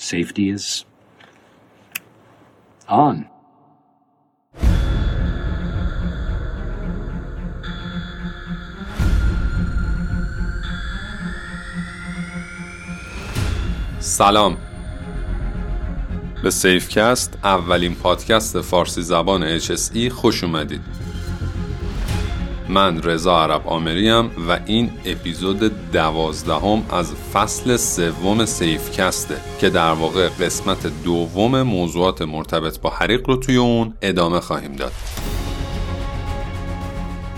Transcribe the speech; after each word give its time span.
Safety 0.00 0.48
is 0.48 0.84
on. 2.88 3.26
سلام 13.98 14.56
به 16.42 16.50
سیفکست 16.50 17.38
اولین 17.44 17.94
پادکست 17.94 18.60
فارسی 18.60 19.02
زبان 19.02 19.58
HSE 19.58 20.08
خوش 20.08 20.44
اومدید 20.44 20.80
من 22.70 23.02
رضا 23.02 23.42
عرب 23.42 23.68
آمریم 23.68 24.30
و 24.48 24.60
این 24.66 24.90
اپیزود 25.04 25.90
دوازدهم 25.92 26.84
از 26.90 27.14
فصل 27.14 27.76
سوم 27.76 28.44
سیفکسته 28.44 29.36
که 29.60 29.70
در 29.70 29.92
واقع 29.92 30.28
قسمت 30.28 31.02
دوم 31.04 31.62
موضوعات 31.62 32.22
مرتبط 32.22 32.80
با 32.80 32.90
حریق 32.90 33.28
رو 33.28 33.36
توی 33.36 33.56
اون 33.56 33.94
ادامه 34.02 34.40
خواهیم 34.40 34.72
داد. 34.72 34.92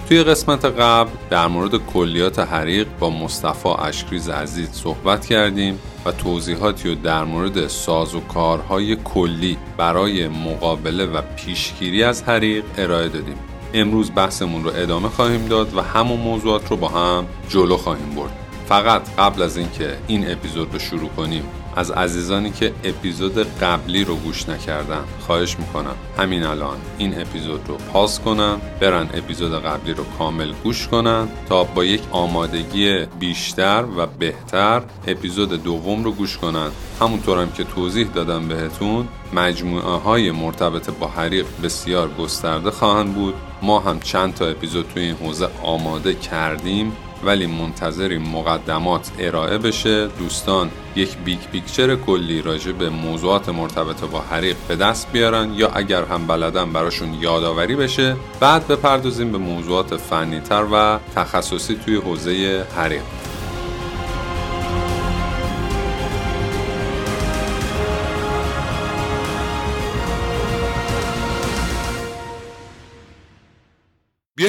توی 0.08 0.22
قسمت 0.22 0.64
قبل 0.64 1.10
در 1.30 1.46
مورد 1.46 1.76
کلیات 1.76 2.38
حریق 2.38 2.86
با 3.00 3.10
مصطفی 3.10 3.68
اشکریز 3.68 4.28
عزیز 4.28 4.70
صحبت 4.72 5.26
کردیم 5.26 5.78
و 6.04 6.12
توضیحاتی 6.12 6.88
رو 6.88 6.94
در 6.94 7.24
مورد 7.24 7.66
ساز 7.66 8.14
و 8.14 8.20
کارهای 8.20 8.96
کلی 8.96 9.58
برای 9.76 10.28
مقابله 10.28 11.06
و 11.06 11.20
پیشگیری 11.36 12.02
از 12.04 12.22
حریق 12.22 12.64
ارائه 12.78 13.08
دادیم. 13.08 13.51
امروز 13.74 14.12
بحثمون 14.14 14.64
رو 14.64 14.70
ادامه 14.76 15.08
خواهیم 15.08 15.46
داد 15.46 15.76
و 15.76 15.80
همون 15.80 16.20
موضوعات 16.20 16.70
رو 16.70 16.76
با 16.76 16.88
هم 16.88 17.26
جلو 17.48 17.76
خواهیم 17.76 18.14
برد. 18.14 18.32
فقط 18.68 19.14
قبل 19.18 19.42
از 19.42 19.56
اینکه 19.56 19.98
این 20.06 20.32
اپیزود 20.32 20.72
رو 20.72 20.78
شروع 20.78 21.08
کنیم 21.08 21.44
از 21.76 21.90
عزیزانی 21.90 22.50
که 22.50 22.72
اپیزود 22.84 23.38
قبلی 23.38 24.04
رو 24.04 24.16
گوش 24.16 24.48
نکردن 24.48 25.04
خواهش 25.20 25.56
می‌کنم 25.58 25.94
همین 26.18 26.44
الان 26.44 26.76
این 26.98 27.20
اپیزود 27.20 27.60
رو 27.68 27.76
پاس 27.76 28.20
کنن 28.20 28.56
برن 28.80 29.08
اپیزود 29.14 29.62
قبلی 29.62 29.94
رو 29.94 30.04
کامل 30.18 30.52
گوش 30.64 30.88
کنن 30.88 31.28
تا 31.48 31.64
با 31.64 31.84
یک 31.84 32.02
آمادگی 32.10 33.06
بیشتر 33.20 33.84
و 33.96 34.06
بهتر 34.06 34.82
اپیزود 35.06 35.62
دوم 35.62 36.04
رو 36.04 36.12
گوش 36.12 36.38
کنن. 36.38 36.70
همونطورم 37.00 37.52
که 37.52 37.64
توضیح 37.64 38.06
دادم 38.06 38.48
بهتون 38.48 39.08
مجموعه 39.32 39.98
های 39.98 40.30
مرتبط 40.30 40.90
با 40.90 41.06
حریق 41.06 41.46
بسیار 41.62 42.10
گسترده 42.18 42.70
خواهند 42.70 43.14
بود. 43.14 43.34
ما 43.62 43.80
هم 43.80 44.00
چند 44.00 44.34
تا 44.34 44.46
اپیزود 44.46 44.88
توی 44.94 45.02
این 45.02 45.14
حوزه 45.14 45.48
آماده 45.62 46.14
کردیم 46.14 46.92
ولی 47.24 47.46
منتظریم 47.46 48.22
مقدمات 48.22 49.10
ارائه 49.18 49.58
بشه. 49.58 50.06
دوستان 50.06 50.70
یک 50.96 51.16
big 51.16 51.38
picture 51.52 51.96
کلی 51.96 52.42
راجع 52.42 52.72
به 52.72 52.90
موضوعات 52.90 53.48
مرتبط 53.48 54.00
با 54.00 54.20
حریق 54.20 54.56
به 54.68 54.76
دست 54.76 55.12
بیارن 55.12 55.54
یا 55.54 55.70
اگر 55.74 56.04
هم 56.04 56.26
بلدن 56.26 56.72
براشون 56.72 57.14
یادآوری 57.14 57.76
بشه. 57.76 58.16
بعد 58.40 58.68
بپردازیم 58.68 59.32
به 59.32 59.38
موضوعات 59.38 59.96
فنیتر 59.96 60.64
و 60.72 60.98
تخصصی 61.14 61.74
توی 61.74 61.96
حوزه 61.96 62.64
حریق. 62.76 63.02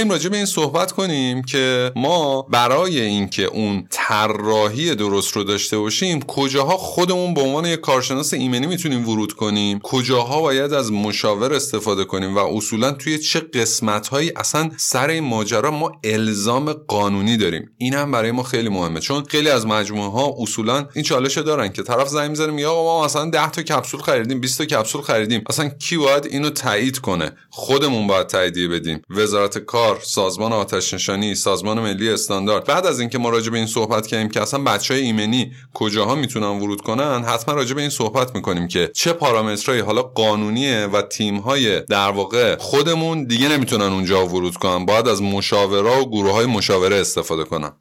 بیایم 0.03 0.11
راجع 0.11 0.29
به 0.29 0.37
این 0.37 0.45
صحبت 0.45 0.91
کنیم 0.91 1.41
که 1.41 1.91
ما 1.95 2.41
برای 2.41 3.01
اینکه 3.01 3.43
اون 3.43 3.87
طراحی 3.89 4.95
درست 4.95 5.35
رو 5.35 5.43
داشته 5.43 5.77
باشیم 5.77 6.21
کجاها 6.21 6.77
خودمون 6.77 7.33
به 7.33 7.41
عنوان 7.41 7.65
یک 7.65 7.79
کارشناس 7.79 8.33
ایمنی 8.33 8.67
می‌تونیم 8.67 9.09
ورود 9.09 9.33
کنیم؟ 9.33 9.79
کجاها 9.79 10.41
باید 10.41 10.73
از 10.73 10.91
مشاور 10.91 11.53
استفاده 11.53 12.03
کنیم؟ 12.03 12.35
و 12.35 12.39
اصولا 12.39 12.91
توی 12.91 13.19
چه 13.19 13.39
قسمت 13.39 14.07
هایی 14.07 14.31
اصلا 14.35 14.69
سر 14.77 15.07
این 15.07 15.23
ماجرا 15.23 15.71
ما 15.71 15.91
الزام 16.03 16.73
قانونی 16.73 17.37
داریم؟ 17.37 17.69
این 17.77 17.93
هم 17.93 18.11
برای 18.11 18.31
ما 18.31 18.43
خیلی 18.43 18.69
مهمه. 18.69 18.99
چون 18.99 19.23
خیلی 19.23 19.49
از 19.49 19.65
مجموعه 19.65 20.11
ها 20.11 20.35
اصولا 20.39 20.87
این 20.95 21.03
چالش 21.03 21.37
دارن 21.37 21.69
که 21.69 21.83
طرف 21.83 22.07
زنگ 22.07 22.29
می‌زنه 22.29 22.51
میگه 22.51 22.67
ما 22.67 23.05
مثلا 23.05 23.29
10 23.29 23.51
تا 23.51 23.61
کپسول 23.61 24.01
خریدیم 24.01 24.39
20 24.39 24.57
تا 24.57 24.65
کپسول 24.65 25.01
خریدیم. 25.01 25.43
اصلا 25.49 25.69
کی 25.69 25.97
باید 25.97 26.25
اینو 26.25 26.49
تایید 26.49 26.99
کنه؟ 26.99 27.31
خودمون 27.49 28.07
باید 28.07 28.27
تاییدیه 28.27 28.67
بدیم. 28.67 29.01
وزارت 29.09 29.57
کار 29.57 29.92
سازمان 30.01 30.53
آتش 30.53 30.93
نشانی 30.93 31.35
سازمان 31.35 31.79
ملی 31.79 32.09
استاندارد. 32.09 32.65
بعد 32.65 32.85
از 32.85 32.99
اینکه 32.99 33.17
ما 33.17 33.29
راجع 33.29 33.51
به 33.51 33.57
این 33.57 33.67
صحبت 33.67 34.07
کردیم 34.07 34.29
که 34.29 34.41
اصلا 34.41 34.63
بچه 34.63 34.93
های 34.93 35.03
ایمنی 35.03 35.51
کجاها 35.73 36.15
می‌تونن 36.15 36.61
ورود 36.61 36.81
کنن 36.81 37.23
حتما 37.23 37.55
راجع 37.55 37.75
به 37.75 37.81
این 37.81 37.89
صحبت 37.89 38.35
می‌کنیم 38.35 38.67
که 38.67 38.91
چه 38.95 39.13
پارامترهایی 39.13 39.81
حالا 39.81 40.01
قانونیه 40.01 40.85
و 40.93 41.01
تیم 41.01 41.37
های 41.37 41.79
در 41.79 42.09
واقع 42.09 42.55
خودمون 42.55 43.23
دیگه 43.23 43.49
نمی‌تونن 43.49 43.85
اونجا 43.85 44.27
ورود 44.27 44.57
کنن. 44.57 44.85
باید 44.85 45.07
از 45.07 45.21
مشاوره 45.21 45.99
و 45.99 46.05
گروه 46.05 46.31
های 46.31 46.45
مشاوره 46.45 46.95
استفاده 46.95 47.43
کنن. 47.43 47.71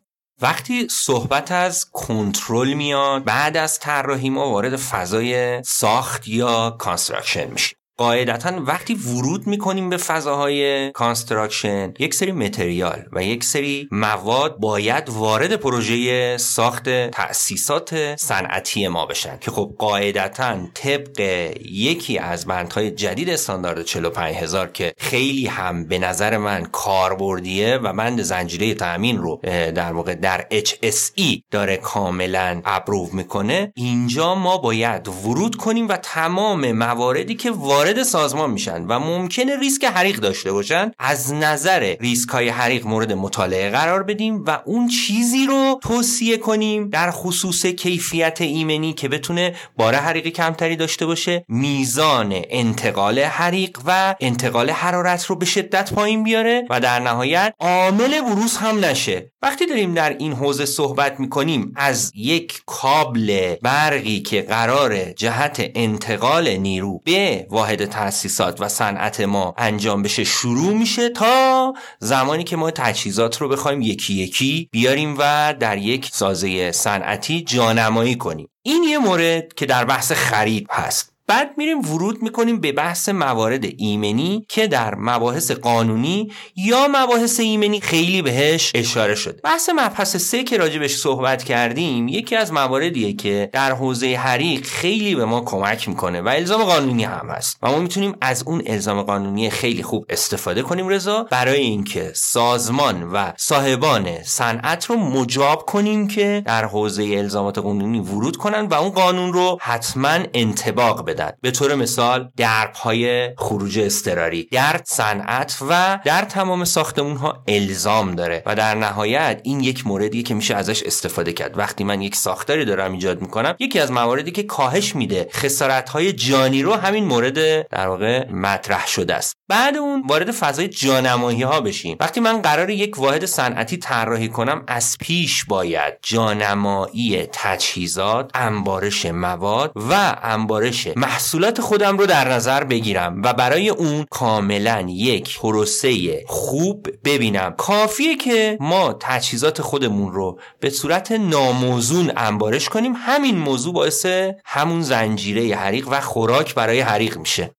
وقتی 0.43 0.89
صحبت 0.89 1.53
از 1.53 1.91
کنترل 1.93 2.73
میاد 2.73 3.25
بعد 3.25 3.57
از 3.57 3.79
طراحی 3.79 4.31
ما 4.31 4.51
وارد 4.51 4.77
فضای 4.77 5.63
ساخت 5.63 6.29
یا 6.29 6.71
construction 6.71 7.51
میشه 7.51 7.77
قاعدتا 8.03 8.53
وقتی 8.67 8.95
ورود 8.95 9.47
می‌کنیم 9.47 9.91
به 9.91 9.97
فضاهای 9.97 10.91
construction 10.91 11.95
یک 11.99 12.15
سری 12.15 12.33
material 12.33 13.03
و 13.13 13.25
یک 13.25 13.45
سری 13.45 13.89
مواد 13.91 14.59
باید 14.59 15.09
وارد 15.09 15.57
پروژه 15.57 16.37
ساخت 16.37 16.89
تأسیسات 17.11 18.17
صنعتی 18.17 18.89
ما 18.89 19.07
بشن 19.07 19.39
که 19.41 19.51
خب 19.51 19.75
قاعدتا 19.79 20.57
طبق 20.75 21.21
یکی 21.65 22.19
از 22.19 22.47
بندهای 22.47 22.91
جدید 22.91 23.31
استاندارد 23.31 23.83
45000 23.83 24.69
که 24.69 24.93
خیلی 24.99 25.47
هم 25.47 25.85
به 25.87 25.99
نظر 25.99 26.37
من 26.37 26.65
کاربردیه 26.65 27.77
و 27.77 27.93
بند 27.93 28.23
زنجیره 28.23 28.75
تأمین 28.75 29.19
رو 29.19 29.41
در 29.75 29.93
واقع 29.93 30.15
در 30.15 30.47
HSE 30.51 31.41
داره 31.51 31.77
کاملا 31.77 32.63
ابروو 32.65 33.09
می‌کنه 33.13 33.73
اینجا 33.75 34.35
ما 34.35 34.59
باید 34.59 35.09
ورود 35.09 35.57
کنیم 35.57 35.89
و 35.89 35.97
تمام 35.97 36.73
مواردی 36.73 37.35
که 37.35 37.51
وارد 37.51 37.92
وارد 37.93 38.03
سازمان 38.03 38.51
میشن 38.51 38.83
و 38.83 38.99
ممکنه 38.99 39.59
ریسک 39.59 39.85
حریق 39.85 40.17
داشته 40.17 40.53
باشن 40.53 40.91
از 40.99 41.33
نظر 41.33 41.97
ریسک 42.01 42.29
های 42.29 42.49
حریق 42.49 42.87
مورد 42.87 43.13
مطالعه 43.13 43.71
قرار 43.71 44.03
بدیم 44.03 44.45
و 44.47 44.59
اون 44.65 44.89
چیزی 44.89 45.47
رو 45.47 45.81
توصیه 45.83 46.37
کنیم 46.37 46.89
در 46.89 47.11
خصوص 47.11 47.67
کیفیت 47.67 48.41
ایمنی 48.41 48.93
که 48.93 49.09
بتونه 49.09 49.55
بار 49.77 49.95
حریقی 49.95 50.31
کمتری 50.31 50.77
داشته 50.77 51.07
باشه 51.07 51.45
میزان 51.49 52.33
انتقال 52.51 53.19
حریق 53.19 53.79
و 53.87 54.15
انتقال 54.21 54.71
حرارت 54.71 55.25
رو 55.25 55.37
به 55.37 55.47
شدت 55.47 55.93
پایین 55.93 56.23
بیاره 56.23 56.65
و 56.71 56.81
در 56.81 57.01
نهایت 57.01 57.55
عامل 57.61 58.21
بروز 58.21 58.57
هم 58.57 58.85
نشه. 58.85 59.33
وقتی 59.43 59.67
داریم 59.67 59.95
در 59.95 60.17
این 60.19 60.33
حوزه 60.33 60.67
صحبت 60.67 61.21
می‌کنیم 61.21 61.73
از 61.77 62.13
یک 62.15 62.63
کابل 62.67 63.57
برقی 63.63 64.21
که 64.21 64.43
قرار 64.43 65.13
جهت 65.13 65.71
انتقال 65.75 66.49
نیرو 66.49 67.01
به 67.05 67.47
واحد 67.51 67.82
تاسیسات 67.87 68.61
و 68.61 68.69
صنعت 68.69 69.21
ما 69.21 69.55
انجام 69.59 70.03
بشه 70.03 70.25
شروع 70.25 70.75
میشه 70.75 71.09
تا 71.09 71.75
زمانی 71.99 72.45
که 72.45 72.57
ما 72.57 72.71
تجهیزات 72.71 73.41
رو 73.41 73.49
بخوایم 73.49 73.83
یکی 73.83 74.15
یکی 74.15 74.69
بیاریم 74.73 75.17
و 75.19 75.55
در 75.61 75.79
یک 75.79 76.09
سازه 76.13 76.73
صنعتی 76.73 77.43
جانمایی 77.43 78.15
کنیم. 78.15 78.49
این 78.63 78.83
یه 78.83 78.99
مورد 78.99 79.55
که 79.55 79.67
در 79.67 79.85
بحث 79.85 80.13
خرید 80.13 80.67
هست. 80.71 81.12
بعد 81.27 81.55
میریم 81.57 81.93
ورود 81.93 82.23
می‌کنیم 82.23 82.61
به 82.61 82.73
بحث 82.73 83.09
موارد 83.09 83.65
ایمنی 83.77 84.47
که 84.49 84.67
در 84.67 84.95
مباحث 84.95 85.51
قانونی 85.51 86.33
یا 86.57 86.89
مباحث 86.91 87.41
ایمنی 87.41 87.81
خیلی 87.81 88.23
بهش 88.23 88.73
اشاره 88.75 89.15
شد 89.15 89.41
بحث 89.45 89.69
مبحث 89.69 90.17
سه 90.17 90.45
که 90.45 90.57
راجبش 90.57 90.97
صحبت 90.97 91.45
کردیم 91.45 92.09
یکی 92.09 92.37
از 92.37 92.53
مواردیه 92.53 93.13
که 93.13 93.51
در 93.53 93.73
حوزه 93.73 94.17
حریق 94.17 94.67
خیلی 94.67 95.15
به 95.15 95.25
ما 95.25 95.41
کمک 95.41 95.89
می‌کنه 95.89 96.21
و 96.21 96.29
الزام 96.29 96.63
قانونی 96.63 97.05
هم 97.05 97.29
هست. 97.31 97.59
و 97.63 97.71
ما 97.71 97.79
می‌تونیم 97.79 98.15
از 98.21 98.43
اون 98.47 98.63
الزام 98.67 99.03
قانونی 99.03 99.51
خیلی 99.51 99.83
خوب 99.83 100.07
استفاده 100.09 100.63
کنیم 100.63 100.89
رضا. 100.89 101.27
برای 101.31 101.61
اینکه 101.61 102.13
سازمان 102.15 103.03
و 103.03 103.33
صاحبان 103.37 104.23
صنعت 104.23 104.85
رو 104.85 104.97
مجاب 104.97 105.67
کنیم 105.67 106.09
که 106.09 106.43
در 106.47 106.65
حوزه 106.65 107.03
الزامات 107.03 107.59
قانونی 107.59 108.01
ورود 108.01 108.37
کنن 108.37 108.67
و 108.67 108.75
اون 108.75 108.91
قانون 108.91 109.33
رو 109.33 109.59
حتما 109.61 110.19
انتباق 110.35 111.05
بدن. 111.13 111.31
به 111.41 111.51
طور 111.51 111.75
مثال 111.75 112.29
درب 112.37 112.75
های 112.75 113.35
خروج 113.37 113.79
اضطراری. 113.79 114.49
در 114.53 114.81
صنعت 114.85 115.59
و 115.69 115.99
در 116.05 116.23
تمام 116.25 116.65
ساختمون 116.65 117.17
ها 117.17 117.45
الزام 117.49 118.15
داره 118.15 118.43
و 118.47 118.55
در 118.55 118.75
نهایت 118.75 119.41
این 119.45 119.61
یک 119.61 119.87
موردی 119.87 120.23
که 120.23 120.35
میشه 120.35 120.55
ازش 120.55 120.83
استفاده 120.83 121.33
کرد. 121.33 121.59
وقتی 121.59 121.85
من 121.85 122.03
یک 122.03 122.17
ساختاری 122.17 122.65
دارم 122.65 122.93
ایجاد 122.93 123.21
می‌کنم 123.21 123.55
یکی 123.59 123.79
از 123.79 123.93
مواردی 123.93 124.31
که 124.31 124.43
کاهش 124.43 124.97
میده 124.97 125.29
خسارت 125.33 125.89
های 125.89 126.13
جانی 126.13 126.63
رو 126.63 126.73
همین 126.73 127.05
مورد 127.05 127.69
در 127.69 127.89
واقع 127.89 128.31
مطرح 128.31 128.87
شده 128.87 129.15
است. 129.15 129.37
بعد 129.53 129.77
اون 129.77 130.03
وارد 130.07 130.31
فضای 130.31 130.69
جانمایی 130.69 131.43
ها 131.43 131.61
بشیم. 131.61 131.97
وقتی 132.01 132.21
من 132.21 132.43
قرار 132.43 132.71
یک 132.71 132.99
واحد 132.99 133.25
صنعتی 133.25 133.77
طراحی 133.77 134.29
کنم 134.29 134.65
از 134.67 134.99
پیش 135.01 135.45
باید 135.45 135.95
جانمایی 136.03 137.27
تجهیزات 137.33 138.31
انبارش 138.35 139.07
مواد 139.07 139.73
و 139.91 140.17
انبارش 140.23 140.89
محصولات 140.97 141.61
خودم 141.61 141.99
رو 141.99 142.07
در 142.07 142.33
نظر 142.33 142.65
بگیرم 142.65 143.23
و 143.25 143.35
برای 143.35 143.69
اون 143.69 144.07
کاملا 144.11 144.87
یک 144.89 145.39
پروسه 145.39 146.25
خوب 146.27 146.89
ببینم. 147.05 147.55
کافیه 147.59 148.17
که 148.17 148.57
ما 148.61 148.97
تجهیزات 149.01 149.63
خودمون 149.63 150.13
رو 150.13 150.39
به 150.61 150.71
صورت 150.71 151.13
ناموزون 151.13 152.13
انبارش 152.17 152.69
کنیم. 152.69 152.93
همین 152.97 153.39
موضوع 153.39 153.75
باعث 153.75 154.07
همون 154.45 154.83
زنجیره 154.83 155.57
حریق 155.57 155.89
و 155.91 156.01
خوراک 156.01 156.55
برای 156.55 156.81
حریق 156.81 157.19
میشه. 157.19 157.51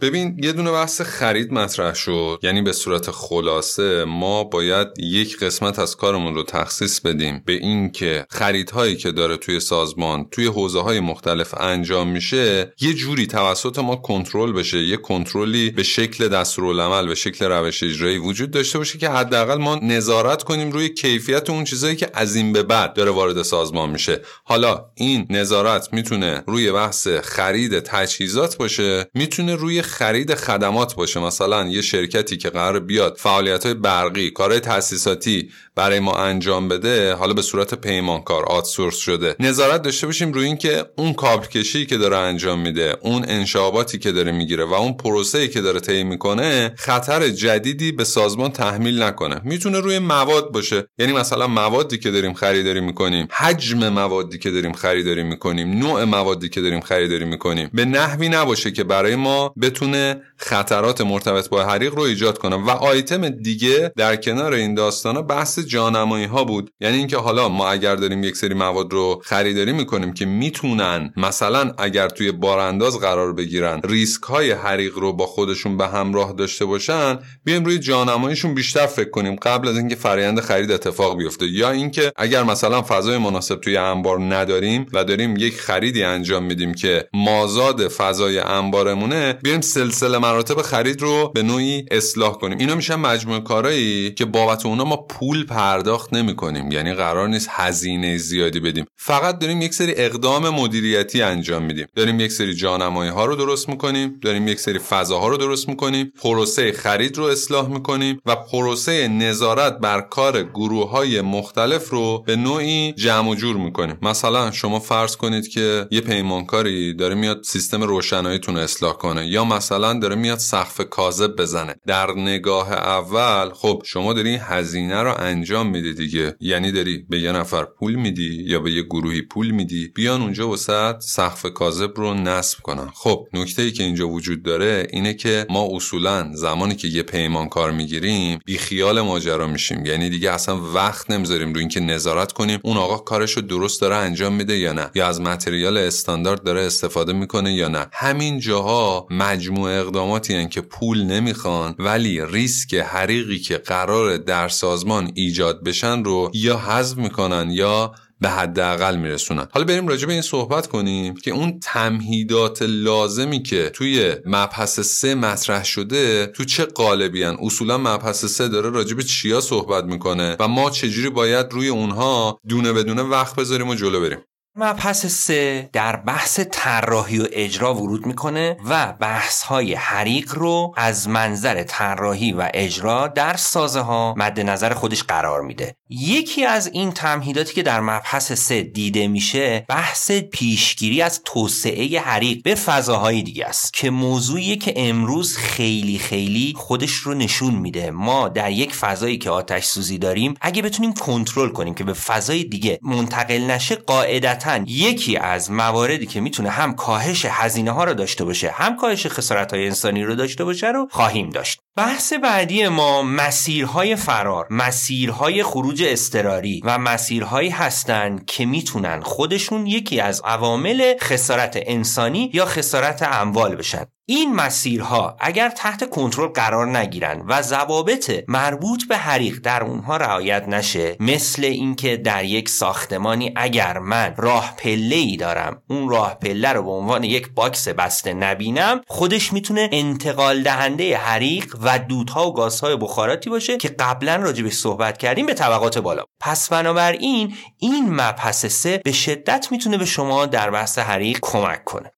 ببین 0.00 0.36
یه 0.42 0.52
دونه 0.52 0.72
بحث 0.72 1.00
خرید 1.00 1.52
مطرح 1.52 1.94
شد. 1.94 2.38
یعنی 2.42 2.62
به 2.62 2.72
صورت 2.72 3.10
خلاصه 3.10 4.04
ما 4.04 4.44
باید 4.44 4.88
یک 4.98 5.38
قسمت 5.38 5.78
از 5.78 5.96
کارمون 5.96 6.34
رو 6.34 6.42
تخصیص 6.42 7.00
بدیم 7.00 7.42
به 7.46 7.52
اینکه 7.52 8.26
خریدهایی 8.30 8.96
که 8.96 9.12
داره 9.12 9.36
توی 9.36 9.60
سازمان 9.60 10.26
توی 10.30 10.46
حوزه 10.46 10.80
های 10.80 11.00
مختلف 11.00 11.54
انجام 11.60 12.08
میشه 12.08 12.72
یه 12.80 12.94
جوری 12.94 13.26
توسط 13.26 13.78
ما 13.78 13.96
کنترل 13.96 14.52
بشه. 14.52 14.78
یه 14.78 14.96
کنترلی 14.96 15.70
به 15.70 15.82
شکل 15.82 16.28
دستورالعمل 16.28 17.06
به 17.06 17.14
شکل 17.14 17.44
روش 17.44 17.82
اجرایی 17.82 18.18
وجود 18.18 18.50
داشته 18.50 18.78
باشه 18.78 18.98
که 18.98 19.08
حداقل 19.08 19.58
ما 19.58 19.74
نظارت 19.82 20.42
کنیم 20.42 20.72
روی 20.72 20.88
کیفیت 20.88 21.50
اون 21.50 21.64
چیزایی 21.64 21.96
که 21.96 22.10
از 22.14 22.36
این 22.36 22.52
به 22.52 22.62
بعد 22.62 22.94
داره 22.94 23.10
وارد 23.10 23.42
سازمان 23.42 23.90
میشه. 23.90 24.20
حالا 24.44 24.84
این 24.94 25.26
نظارت 25.30 25.88
می‌تونه 25.92 26.42
روی 26.46 26.72
بحث 26.72 27.08
خرید 27.08 27.80
تجهیزات 27.80 28.56
باشه 28.56 29.10
می‌تونه 29.14 29.43
می‌تونه 29.44 29.62
روی 29.62 29.82
خرید 29.82 30.34
خدمات 30.34 30.94
باشه. 30.94 31.20
مثلا 31.20 31.66
یه 31.66 31.82
شرکتی 31.82 32.36
که 32.36 32.50
قرار 32.50 32.80
بیاد 32.80 33.16
فعالیت 33.18 33.64
های 33.66 33.74
برقی 33.74 34.30
کارهای 34.30 34.60
تاسیساتی 34.60 35.50
برای 35.76 36.00
ما 36.00 36.12
انجام 36.12 36.68
بده 36.68 37.14
حالا 37.14 37.32
به 37.32 37.42
صورت 37.42 37.74
پیمانکار 37.74 38.44
آتسورس 38.44 38.96
شده. 38.96 39.36
نظارت 39.40 39.82
داشته 39.82 40.06
باشیم 40.06 40.32
روی 40.32 40.46
اینکه 40.46 40.84
اون 40.96 41.12
کابل 41.12 41.46
کشی 41.46 41.86
که 41.86 41.96
داره 41.96 42.16
انجام 42.16 42.60
میده 42.60 42.96
اون 43.00 43.24
انشاباتی 43.28 43.98
که 43.98 44.12
داره 44.12 44.32
می‌گیره 44.32 44.64
و 44.64 44.74
اون 44.74 44.92
پروسه‌ای 44.92 45.48
که 45.48 45.60
داره 45.60 45.80
طی 45.80 46.04
می‌کنه 46.04 46.72
خطر 46.76 47.28
جدیدی 47.28 47.92
به 47.92 48.04
سازمان 48.04 48.50
تحمیل 48.50 49.02
نکنه. 49.02 49.40
می‌تونه 49.44 49.80
روی 49.80 49.98
مواد 49.98 50.52
باشه. 50.52 50.86
یعنی 50.98 51.12
مثلا 51.12 51.46
موادی 51.46 51.98
که 51.98 52.10
داریم 52.10 52.34
خریداری 52.34 52.80
می‌کنیم 52.80 53.28
حجم 53.30 53.88
موادی 53.88 54.38
که 54.38 54.50
داریم 54.50 54.72
خریداری 54.72 55.22
می‌کنیم 55.22 55.78
نوع 55.78 56.04
موادی 56.04 56.48
که 56.48 56.60
داریم 56.60 56.80
خریداری 56.80 57.24
می‌کنیم 57.24 57.70
به 57.72 57.84
نحوی 57.84 58.28
نباشه 58.28 58.70
که 58.70 58.84
برای 58.84 59.16
ما 59.16 59.54
بتونه 59.62 60.22
خطرات 60.36 61.00
مرتبط 61.00 61.48
با 61.48 61.64
حریق 61.64 61.94
رو 61.94 62.02
ایجاد 62.02 62.38
کنه. 62.38 62.56
و 62.56 62.70
آیتم 62.70 63.28
دیگه 63.28 63.92
در 63.96 64.16
کنار 64.16 64.52
این 64.52 64.74
داستانا 64.74 65.22
بحث 65.22 65.58
جانمایی 65.66 66.24
ها 66.24 66.44
بود. 66.44 66.70
یعنی 66.80 66.96
اینکه 66.96 67.16
حالا 67.16 67.48
ما 67.48 67.68
اگر 67.68 67.96
داریم 67.96 68.24
یک 68.24 68.36
سری 68.36 68.54
مواد 68.54 68.92
رو 68.92 69.22
خریداری 69.24 69.72
می‌کنیم 69.72 70.12
که 70.12 70.26
می‌تونن 70.26 71.12
مثلا 71.16 71.72
اگر 71.78 72.08
توی 72.08 72.32
بارانداز 72.32 73.00
قرار 73.00 73.32
بگیرن 73.32 73.80
ریسک 73.84 74.22
های 74.22 74.50
حریق 74.50 74.98
رو 74.98 75.12
با 75.12 75.26
خودشون 75.26 75.76
به 75.76 75.88
همراه 75.88 76.32
داشته 76.32 76.64
باشن 76.64 77.18
بیایم 77.44 77.64
روی 77.64 77.78
جانماییشون 77.78 78.54
بیشتر 78.54 78.86
فکر 78.86 79.10
کنیم 79.10 79.36
قبل 79.36 79.68
از 79.68 79.76
اینکه 79.76 79.94
فرآیند 79.94 80.40
خرید 80.40 80.72
اتفاق 80.72 81.18
بیفته. 81.18 81.46
یا 81.46 81.70
اینکه 81.70 82.12
اگر 82.16 82.42
مثلا 82.42 82.82
فضای 82.82 83.18
مناسب 83.18 83.60
توی 83.60 83.76
انبار 83.76 84.20
نداریم 84.20 84.86
و 84.92 85.04
داریم 85.04 85.36
یک 85.36 85.60
خریدی 85.60 86.02
انجام 86.02 86.44
میدیم 86.44 86.74
که 86.74 87.08
مازاد 87.12 87.88
فضای 87.88 88.38
انبارمونه 88.38 89.32
بیایم 89.32 89.60
سلسله 89.60 90.18
مراتب 90.18 90.62
خرید 90.62 91.02
رو 91.02 91.30
به 91.34 91.42
نوعی 91.42 91.86
اصلاح 91.90 92.32
کنیم. 92.32 92.58
اینا 92.58 92.74
میشن 92.74 92.94
مجموعه 92.94 93.40
کارایی 93.40 94.14
که 94.14 94.24
بابت 94.24 94.66
اونا 94.66 94.84
ما 94.84 94.96
پول 94.96 95.46
پرداخت 95.54 96.12
نمی 96.14 96.36
کنیم 96.36 96.72
یعنی 96.72 96.94
قرار 96.94 97.28
نیست 97.28 97.48
هزینه 97.50 98.16
زیادی 98.16 98.60
بدیم. 98.60 98.84
فقط 98.96 99.38
داریم 99.38 99.62
یک 99.62 99.74
سری 99.74 99.94
اقدام 99.96 100.48
مدیریتی 100.48 101.22
انجام 101.22 101.62
میدیم. 101.62 101.86
داریم 101.96 102.20
یک 102.20 102.32
سری 102.32 102.54
جانمایی 102.54 103.10
ها 103.10 103.24
رو 103.24 103.36
درست 103.36 103.68
می‌کنیم. 103.68 104.18
داریم 104.22 104.48
یک 104.48 104.60
سری 104.60 104.78
فضاها 104.78 105.28
رو 105.28 105.36
درست 105.36 105.68
می‌کنیم. 105.68 106.12
پروسه 106.22 106.72
خرید 106.72 107.16
رو 107.18 107.24
اصلاح 107.24 107.68
می‌کنیم 107.68 108.20
و 108.26 108.36
پروسه 108.36 109.08
نظارت 109.08 109.78
بر 109.78 110.00
کار 110.00 110.42
گروه 110.42 110.90
های 110.90 111.20
مختلف 111.20 111.90
رو 111.90 112.22
به 112.26 112.36
نوعی 112.36 112.92
جمع 112.92 113.30
و 113.30 113.34
جور 113.34 113.56
می‌کنیم. 113.56 113.98
مثلا 114.02 114.50
شما 114.50 114.80
فرض 114.80 115.16
کنید 115.16 115.48
که 115.48 115.86
یه 115.90 116.00
پیمانکاری 116.00 116.94
داره 116.94 117.14
میاد 117.14 117.42
سیستم 117.42 117.82
روشناییتون 117.82 118.56
اصلاح 118.56 118.92
کنه 118.92 119.26
یا 119.26 119.44
مثلا 119.44 119.98
داره 119.98 120.14
میاد 120.14 120.38
سقف 120.38 120.80
کاذب 120.90 121.36
بزنه. 121.36 121.74
در 121.86 122.10
نگاه 122.10 122.72
اول 122.72 123.50
خب 123.50 123.82
شما 123.84 124.12
داری 124.12 124.28
این 124.28 124.40
هزینه 124.42 125.02
رو 125.02 125.14
میدی 125.52 125.94
دیگه. 125.94 126.36
یعنی 126.40 126.72
داری 126.72 127.06
به 127.08 127.20
یه 127.20 127.32
نفر 127.32 127.64
پول 127.64 127.94
میدی 127.94 128.44
یا 128.46 128.58
به 128.58 128.72
یه 128.72 128.82
گروهی 128.82 129.22
پول 129.22 129.50
میدی 129.50 129.88
بیان 129.94 130.22
اونجا 130.22 130.48
وسط 130.48 131.00
سقف 131.00 131.46
کاذب 131.46 131.92
رو 131.96 132.14
نصب 132.14 132.58
کنن. 132.62 132.88
خب 132.94 133.26
نکته 133.32 133.62
ای 133.62 133.72
که 133.72 133.82
اینجا 133.82 134.08
وجود 134.08 134.42
داره 134.42 134.86
اینه 134.90 135.14
که 135.14 135.46
ما 135.50 135.68
اصولا 135.72 136.30
زمانی 136.34 136.74
که 136.74 136.88
یه 136.88 137.02
پیمان 137.02 137.48
کار 137.48 137.70
می‌گیریم 137.70 138.38
بی 138.44 138.58
خیال 138.58 139.00
ماجرا 139.00 139.46
میشیم. 139.46 139.86
یعنی 139.86 140.10
دیگه 140.10 140.30
اصلا 140.30 140.72
وقت 140.74 141.10
نمی‌ذاریم 141.10 141.52
رو 141.52 141.58
اینکه 141.58 141.80
نظارت 141.80 142.32
کنیم 142.32 142.60
اون 142.62 142.76
آقا 142.76 142.96
کارش 142.96 143.32
رو 143.32 143.42
درست 143.42 143.80
داره 143.80 143.96
انجام 143.96 144.34
میده 144.34 144.58
یا 144.58 144.72
نه. 144.72 144.90
یا 144.94 145.06
از 145.06 145.20
متریال 145.20 145.76
استاندارد 145.76 146.42
داره 146.42 146.60
استفاده 146.60 147.12
می‌کنه 147.12 147.54
یا 147.54 147.68
نه. 147.68 147.86
همین 147.92 148.40
جاها 148.40 149.06
مجموع 149.10 149.70
اقداماتی 149.70 150.34
هن 150.34 150.48
که 150.48 150.60
پول 150.60 151.02
نمی‌خوان 151.02 151.74
ولی 151.78 152.26
ریسک 152.26 152.74
حریقی 152.74 153.38
که 153.38 153.56
قرار 153.56 154.16
در 154.16 154.48
سازمان 154.48 155.10
ایجاد 155.14 155.33
بشن 155.42 156.04
رو 156.04 156.30
یا 156.34 156.58
حذف 156.58 156.96
می‌کنن 156.96 157.50
یا 157.50 157.92
به 158.20 158.30
حداقل 158.30 158.96
میرسونن 158.96 159.46
حالا 159.52 159.66
بریم 159.66 159.88
راجع 159.88 160.06
به 160.06 160.12
این 160.12 160.22
صحبت 160.22 160.66
کنیم 160.66 161.14
که 161.14 161.30
اون 161.30 161.60
تمهیدات 161.60 162.62
لازمی 162.62 163.42
که 163.42 163.70
توی 163.70 164.14
مبحث 164.26 164.80
سه 164.80 165.14
مطرح 165.14 165.64
شده 165.64 166.26
تو 166.26 166.44
چه 166.44 166.64
قالبی 166.64 167.22
هن؟ 167.22 167.36
اصولا 167.40 167.78
مبحث 167.78 168.24
سه 168.24 168.48
داره 168.48 168.70
راجع 168.70 168.96
به 168.96 169.02
چیا 169.02 169.40
صحبت 169.40 169.84
می‌کنه 169.84 170.36
و 170.40 170.48
ما 170.48 170.70
چجوری 170.70 171.10
باید 171.10 171.46
روی 171.52 171.68
اونها 171.68 172.38
دونه 172.48 172.72
بدونه 172.72 173.02
وقت 173.02 173.36
بذاریم 173.36 173.68
و 173.68 173.74
جلو 173.74 174.00
بریم 174.00 174.18
مبحث 174.56 175.06
سه 175.06 175.70
در 175.72 175.96
بحث 175.96 176.40
طراحی 176.52 177.20
و 177.20 177.26
اجرا 177.32 177.74
ورود 177.74 178.06
می‌کنه 178.06 178.56
و 178.68 178.92
بحث 178.92 179.42
های 179.42 179.74
حریق 179.74 180.34
رو 180.34 180.74
از 180.76 181.08
منظر 181.08 181.62
طراحی 181.62 182.32
و 182.32 182.50
اجرا 182.54 183.08
در 183.08 183.36
سازه 183.36 183.80
ها 183.80 184.14
مد 184.16 184.40
نظر 184.40 184.74
خودش 184.74 185.02
قرار 185.02 185.40
میده. 185.40 185.76
یکی 186.00 186.44
از 186.44 186.70
این 186.72 186.92
تمهیداتی 186.92 187.54
که 187.54 187.62
در 187.62 187.80
مبحث 187.80 188.32
سه 188.32 188.62
دیده 188.62 189.08
میشه 189.08 189.64
بحث 189.68 190.10
پیشگیری 190.10 191.02
از 191.02 191.20
توسعه 191.24 192.00
حریق 192.00 192.42
به 192.42 192.54
فضاهای 192.54 193.22
دیگه 193.22 193.44
است 193.44 193.74
که 193.74 193.90
موضوعی 193.90 194.56
که 194.56 194.72
امروز 194.76 195.36
خیلی 195.36 195.98
خیلی 195.98 196.54
خودش 196.56 196.92
رو 196.92 197.14
نشون 197.14 197.54
میده. 197.54 197.90
ما 197.90 198.28
در 198.28 198.50
یک 198.50 198.74
فضایی 198.74 199.18
که 199.18 199.30
آتش 199.30 199.64
سوزی 199.64 199.98
داریم 199.98 200.34
اگه 200.40 200.62
بتونیم 200.62 200.92
کنترل 200.92 201.48
کنیم 201.48 201.74
که 201.74 201.84
به 201.84 201.92
فضای 201.92 202.44
دیگه 202.44 202.78
منتقل 202.82 203.40
نشه 203.50 203.74
قاعدتا 203.74 204.60
یکی 204.66 205.16
از 205.16 205.50
مواردی 205.50 206.06
که 206.06 206.20
می‌تونه 206.20 206.50
هم 206.50 206.74
کاهش 206.74 207.26
هزینه 207.28 207.70
ها 207.70 207.84
رو 207.84 207.94
داشته 207.94 208.24
باشه 208.24 208.50
هم 208.50 208.76
کاهش 208.76 209.06
خسارت 209.06 209.52
های 209.52 209.66
انسانی 209.66 210.04
رو 210.04 210.14
داشته 210.14 210.44
باشه 210.44 210.66
رو 210.66 210.88
خواهیم 210.90 211.30
داشت. 211.30 211.63
بحث 211.76 212.12
بعدی 212.12 212.68
ما 212.68 213.02
مسیرهای 213.02 213.96
فرار 213.96 214.46
مسیرهای 214.50 215.42
خروج 215.42 215.82
اضطراری 215.86 216.60
و 216.64 216.78
مسیرهایی 216.78 217.50
هستند 217.50 218.26
که 218.26 218.46
می‌تونن 218.46 219.00
خودشون 219.00 219.66
یکی 219.66 220.00
از 220.00 220.22
عوامل 220.24 220.94
خسارت 221.00 221.58
انسانی 221.66 222.30
یا 222.34 222.44
خسارت 222.44 223.02
اموال 223.02 223.56
بشن. 223.56 223.86
این 224.06 224.34
مسیرها 224.34 225.16
اگر 225.20 225.48
تحت 225.48 225.90
کنترل 225.90 226.28
قرار 226.28 226.78
نگیرن 226.78 227.24
و 227.28 227.42
ضوابط 227.42 228.24
مربوط 228.28 228.84
به 228.88 228.96
حریق 228.96 229.38
در 229.42 229.64
اونها 229.64 229.96
رعایت 229.96 230.48
نشه 230.48 230.96
مثل 231.00 231.44
اینکه 231.44 231.96
در 231.96 232.24
یک 232.24 232.48
ساختمانی 232.48 233.32
اگر 233.36 233.78
من 233.78 234.14
راه 234.16 234.54
پله 234.58 234.96
ای 234.96 235.16
دارم 235.16 235.62
اون 235.70 235.88
راه 235.88 236.14
پله 236.14 236.52
رو 236.52 236.62
به 236.62 236.70
عنوان 236.70 237.04
یک 237.04 237.28
box 237.34 237.68
بسته 237.68 238.14
نبینم 238.14 238.80
خودش 238.86 239.32
می‌تونه 239.32 239.68
انتقال 239.72 240.42
دهنده 240.42 240.96
حریق 240.96 241.56
و 241.62 241.78
دودها 241.78 242.28
و 242.28 242.34
گازهای 242.34 242.76
بخاراتی 242.76 243.30
باشه 243.30 243.56
که 243.56 243.68
قبلا 243.68 244.16
راجبش 244.16 244.52
صحبت 244.52 244.98
کردیم 244.98 245.26
به 245.26 245.34
طبقات 245.34 245.78
بالا. 245.78 246.04
پس 246.20 246.48
بنابراین 246.48 247.34
این 247.58 247.94
مبحث 247.94 248.46
سه 248.46 248.80
به 248.84 248.92
شدت 248.92 249.48
می‌تونه 249.50 249.78
به 249.78 249.84
شما 249.84 250.26
در 250.26 250.50
بحث 250.50 250.78
حریق 250.78 251.18
کمک 251.22 251.64
کنه. 251.64 251.90